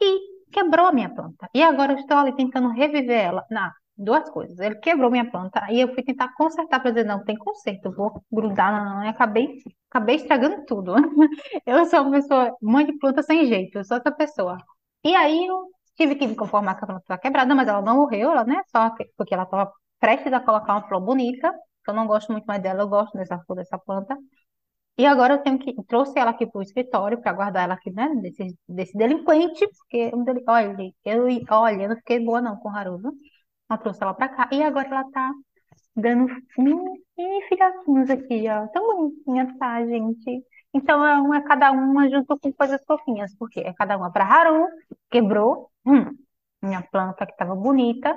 e 0.00 0.50
quebrou 0.52 0.86
a 0.86 0.92
minha 0.92 1.10
planta. 1.14 1.48
E 1.54 1.62
agora 1.62 1.92
eu 1.94 1.98
estou 1.98 2.16
ali 2.18 2.34
tentando 2.36 2.68
reviver 2.70 3.20
ela. 3.24 3.46
Não, 3.50 3.70
duas 3.96 4.28
coisas. 4.30 4.58
Ele 4.58 4.76
quebrou 4.76 5.10
minha 5.10 5.30
planta 5.30 5.66
e 5.70 5.80
eu 5.80 5.92
fui 5.94 6.02
tentar 6.02 6.34
consertar 6.34 6.80
para 6.80 6.90
dizer, 6.90 7.04
não, 7.06 7.24
tem 7.24 7.36
conserto, 7.36 7.86
eu 7.86 7.92
vou 7.94 8.22
grudar, 8.32 8.72
não, 8.72 8.96
não, 8.96 9.04
e 9.04 9.08
acabei, 9.08 9.58
acabei 9.90 10.16
estragando 10.16 10.64
tudo. 10.66 10.94
Eu 11.66 11.84
sou 11.86 12.02
uma 12.02 12.12
pessoa, 12.12 12.56
mãe 12.60 12.86
de 12.86 12.98
planta 12.98 13.22
sem 13.22 13.46
jeito, 13.46 13.78
eu 13.78 13.84
sou 13.84 13.96
essa 13.98 14.10
pessoa. 14.12 14.58
E 15.04 15.14
aí 15.14 15.46
eu 15.46 15.66
tive 15.96 16.14
que 16.16 16.26
me 16.26 16.34
conformar 16.36 16.74
com 16.76 16.84
a 16.84 16.88
planta 16.88 17.02
estava 17.02 17.20
quebrada, 17.20 17.54
mas 17.54 17.68
ela 17.68 17.82
não 17.82 17.96
morreu, 17.96 18.30
ela, 18.30 18.44
né, 18.44 18.62
só 18.70 18.90
que- 18.90 19.10
porque 19.16 19.34
ela 19.34 19.44
estava 19.44 19.72
prestes 20.00 20.32
a 20.32 20.40
colocar 20.40 20.74
uma 20.74 20.88
flor 20.88 21.00
bonita, 21.00 21.52
que 21.84 21.90
eu 21.90 21.94
não 21.94 22.06
gosto 22.06 22.32
muito 22.32 22.44
mais 22.46 22.62
dela, 22.62 22.82
eu 22.82 22.88
gosto 22.88 23.16
dessa 23.18 23.38
flor, 23.40 23.56
dessa 23.56 23.78
planta. 23.78 24.16
E 24.98 25.06
agora 25.06 25.34
eu 25.34 25.42
tenho 25.42 25.58
que. 25.58 25.74
Trouxe 25.86 26.18
ela 26.18 26.30
aqui 26.30 26.46
para 26.46 26.58
o 26.58 26.62
escritório 26.62 27.20
para 27.20 27.32
guardar 27.32 27.64
ela 27.64 27.74
aqui, 27.74 27.90
né? 27.90 28.08
Desse, 28.22 28.56
desse 28.68 28.96
delinquente, 28.96 29.66
porque 29.78 30.10
deli- 30.24 30.44
olha, 30.48 30.76
eu, 31.04 31.26
olha, 31.50 31.82
eu 31.84 31.88
não 31.90 31.96
fiquei 31.96 32.20
boa 32.20 32.40
não 32.42 32.56
com 32.58 32.68
o 32.68 32.76
Haru, 32.76 32.98
Eu 33.72 33.78
trouxe 33.78 34.02
ela 34.02 34.14
para 34.14 34.28
cá 34.28 34.48
e 34.52 34.62
agora 34.62 34.88
ela 34.88 35.10
tá 35.10 35.32
dando 35.96 36.28
e 37.18 37.48
filhotinhos 37.48 38.10
aqui, 38.10 38.48
ó. 38.48 38.66
Tão 38.68 38.86
bonitinha, 38.86 39.56
tá, 39.58 39.84
gente? 39.86 40.44
Então 40.74 41.04
é 41.06 41.20
uma 41.20 41.42
cada 41.42 41.72
uma 41.72 42.08
junto 42.10 42.38
com 42.38 42.52
coisas 42.52 42.82
fofinhas, 42.86 43.34
porque 43.36 43.60
é 43.60 43.72
cada 43.74 43.96
uma 43.96 44.12
para 44.12 44.24
Haru, 44.24 44.66
quebrou, 45.10 45.70
hum, 45.86 46.06
minha 46.62 46.82
planta 46.82 47.26
que 47.26 47.36
tava 47.36 47.54
bonita. 47.54 48.16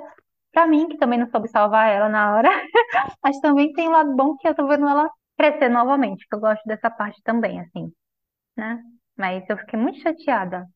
Pra 0.52 0.66
mim, 0.66 0.88
que 0.88 0.96
também 0.98 1.18
não 1.18 1.28
soube 1.30 1.48
salvar 1.48 1.90
ela 1.90 2.08
na 2.08 2.34
hora, 2.34 2.48
mas 3.22 3.38
também 3.40 3.72
tem 3.74 3.88
um 3.88 3.92
lado 3.92 4.14
bom 4.16 4.36
que 4.36 4.48
eu 4.48 4.54
tô 4.54 4.66
vendo 4.68 4.88
ela 4.88 5.10
crescer 5.36 5.68
novamente, 5.68 6.26
que 6.28 6.34
eu 6.34 6.40
gosto 6.40 6.64
dessa 6.66 6.90
parte 6.90 7.22
também, 7.22 7.60
assim, 7.60 7.92
né? 8.56 8.82
Mas 9.16 9.48
eu 9.50 9.56
fiquei 9.58 9.78
muito 9.78 10.00
chateada, 10.00 10.66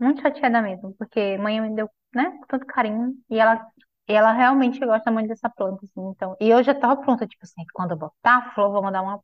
muito 0.00 0.22
chateada 0.22 0.62
mesmo, 0.62 0.94
porque 0.98 1.38
mãe 1.38 1.60
me 1.60 1.74
deu, 1.76 1.90
né, 2.14 2.30
com 2.40 2.46
tanto 2.46 2.66
carinho, 2.66 3.14
e 3.30 3.38
ela, 3.38 3.66
e 4.10 4.14
ela 4.14 4.32
realmente 4.32 4.78
gosta 4.84 5.10
muito 5.10 5.28
dessa 5.28 5.48
planta, 5.50 5.84
assim, 5.84 6.00
então, 6.10 6.36
e 6.40 6.48
eu 6.50 6.62
já 6.62 6.74
tava 6.74 6.96
pronta, 7.00 7.26
tipo 7.26 7.44
assim, 7.44 7.64
quando 7.74 7.92
eu 7.92 7.96
botar 7.98 8.38
a 8.38 8.50
flor, 8.54 8.72
vou 8.72 8.82
mandar 8.82 9.02
uma 9.02 9.20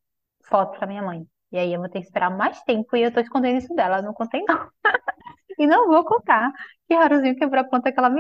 foto 0.48 0.78
pra 0.78 0.86
minha 0.86 1.02
mãe, 1.02 1.26
e 1.52 1.58
aí 1.58 1.72
eu 1.72 1.80
vou 1.80 1.88
ter 1.88 2.00
que 2.00 2.06
esperar 2.06 2.30
mais 2.30 2.62
tempo, 2.62 2.96
e 2.96 3.02
eu 3.02 3.12
tô 3.12 3.20
escondendo 3.20 3.58
isso 3.58 3.74
dela, 3.74 3.98
eu 3.98 4.02
não 4.04 4.14
contei 4.14 4.42
não, 4.48 4.70
e 5.58 5.66
não 5.66 5.88
vou 5.88 6.04
contar, 6.04 6.52
que 6.88 6.94
Haruzinho 6.94 7.36
quebrou 7.36 7.62
a 7.62 7.68
planta 7.68 7.92
que 7.92 7.98
ela 8.00 8.10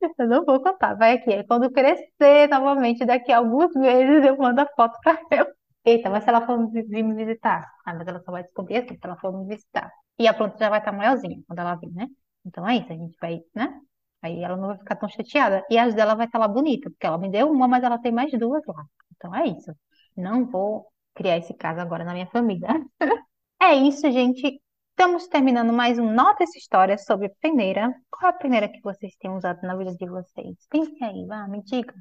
eu 0.18 0.26
não 0.28 0.44
vou 0.44 0.62
contar, 0.62 0.94
vai 0.94 1.12
aqui, 1.14 1.32
aí 1.32 1.46
quando 1.46 1.70
crescer 1.70 2.48
novamente, 2.48 3.04
daqui 3.04 3.32
a 3.32 3.38
alguns 3.38 3.72
meses, 3.74 4.24
eu 4.24 4.36
mando 4.36 4.60
a 4.60 4.66
foto 4.76 4.98
pra 5.02 5.18
ela. 5.30 5.52
Eita, 5.84 6.08
mas 6.10 6.22
se 6.24 6.30
ela 6.30 6.46
for 6.46 6.70
vir 6.70 7.02
me 7.02 7.14
visitar? 7.14 7.68
Ah, 7.84 7.94
mas 7.94 8.06
ela 8.06 8.20
só 8.22 8.30
vai 8.32 8.42
descobrir 8.44 8.76
assim, 8.78 8.94
se 8.94 9.00
ela 9.02 9.16
for 9.16 9.32
me 9.32 9.46
visitar. 9.48 9.90
E 10.18 10.28
a 10.28 10.34
planta 10.34 10.56
já 10.58 10.70
vai 10.70 10.78
estar 10.78 10.92
maiorzinha 10.92 11.42
quando 11.46 11.58
ela 11.58 11.74
vir, 11.76 11.90
né? 11.92 12.06
Então 12.44 12.66
é 12.68 12.76
isso, 12.76 12.92
a 12.92 12.96
gente 12.96 13.16
vai, 13.20 13.40
né? 13.54 13.80
Aí 14.22 14.42
ela 14.42 14.56
não 14.56 14.68
vai 14.68 14.78
ficar 14.78 14.96
tão 14.96 15.08
chateada. 15.08 15.64
E 15.68 15.78
as 15.78 15.94
dela 15.94 16.14
vai 16.14 16.26
estar 16.26 16.38
lá 16.38 16.48
bonita, 16.48 16.88
porque 16.90 17.06
ela 17.06 17.18
me 17.18 17.30
deu 17.30 17.50
uma, 17.50 17.66
mas 17.68 17.82
ela 17.82 17.98
tem 17.98 18.12
mais 18.12 18.30
duas 18.32 18.64
lá. 18.66 18.84
Então 19.16 19.34
é 19.34 19.46
isso. 19.46 19.72
Não 20.16 20.46
vou 20.46 20.86
criar 21.14 21.38
esse 21.38 21.54
caso 21.54 21.80
agora 21.80 22.04
na 22.04 22.12
minha 22.14 22.26
família. 22.26 22.68
É 23.64 23.74
isso, 23.76 24.10
gente. 24.10 24.60
Estamos 24.90 25.28
terminando 25.28 25.72
mais 25.72 25.96
um 25.96 26.12
Nota 26.12 26.42
essa 26.42 26.58
história 26.58 26.98
sobre 26.98 27.28
peneira. 27.40 27.94
Qual 28.10 28.30
é 28.30 28.34
a 28.34 28.36
peneira 28.36 28.68
que 28.68 28.80
vocês 28.82 29.14
têm 29.16 29.30
usado 29.30 29.62
na 29.62 29.76
vida 29.76 29.94
de 29.94 30.04
vocês? 30.04 30.66
Pensem 30.68 31.06
aí, 31.06 31.24
vá, 31.26 31.46
me 31.46 31.62
diga. 31.62 31.94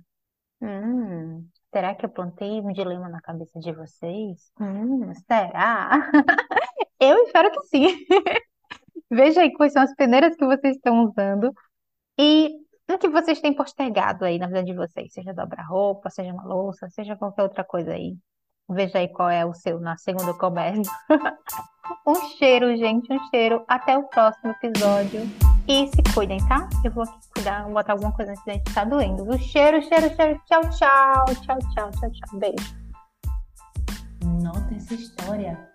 Hum, 0.60 1.48
será 1.72 1.94
que 1.94 2.04
eu 2.04 2.10
plantei 2.10 2.60
um 2.62 2.72
dilema 2.74 3.08
na 3.10 3.22
cabeça 3.22 3.60
de 3.60 3.72
vocês? 3.74 4.52
Hum, 4.60 5.14
será? 5.28 6.10
Eu 7.00 7.18
espero 7.26 7.52
que 7.52 7.62
sim. 7.68 7.96
Veja 9.12 9.42
aí 9.42 9.54
quais 9.54 9.74
são 9.74 9.84
as 9.84 9.94
peneiras 9.96 10.36
que 10.36 10.46
vocês 10.46 10.76
estão 10.76 11.06
usando 11.06 11.54
e 12.22 12.52
o 12.88 13.00
que 13.00 13.10
vocês 13.10 13.42
têm 13.42 13.52
postergado 13.52 14.26
aí 14.26 14.38
na 14.38 14.46
vida 14.46 14.64
de 14.64 14.76
vocês, 14.76 15.12
seja 15.12 15.34
dobrar 15.34 15.64
roupa, 15.68 16.08
seja 16.12 16.32
uma 16.32 16.44
louça, 16.44 16.88
seja 16.92 17.16
qualquer 17.16 17.42
outra 17.42 17.64
coisa 17.64 17.94
aí. 17.94 18.16
Veja 18.70 19.00
aí 19.00 19.08
qual 19.08 19.28
é 19.28 19.44
o 19.44 19.56
seu 19.56 19.80
na 19.80 19.98
segunda 19.98 20.32
coberta. 20.36 20.88
um 22.06 22.16
cheiro, 22.38 22.78
gente, 22.78 23.12
um 23.12 23.20
cheiro. 23.32 23.64
Até 23.68 23.98
o 23.98 24.04
próximo 24.04 24.52
episódio. 24.52 25.22
E 25.68 25.88
se 25.88 26.14
cuidem, 26.14 26.40
tá? 26.48 26.70
Eu 26.86 26.92
vou 26.92 27.06
aqui 27.06 27.28
cuidar, 27.34 27.64
vou 27.64 27.74
botar 27.74 27.94
alguma 27.94 28.12
coisa 28.14 28.32
antes 28.32 28.46
da 28.46 28.54
gente 28.54 28.72
tá 28.72 28.84
doendo. 28.84 29.24
O 29.24 29.40
cheiro, 29.40 29.82
cheiro, 29.82 30.16
cheiro. 30.16 30.40
Tchau, 30.46 30.62
tchau. 30.70 31.26
Tchau, 31.26 31.60
tchau, 31.74 31.92
tchau, 31.92 32.12
tchau. 32.12 32.40
Beijo. 32.40 32.76
Nota 34.44 34.76
essa 34.76 34.94
história. 34.94 35.71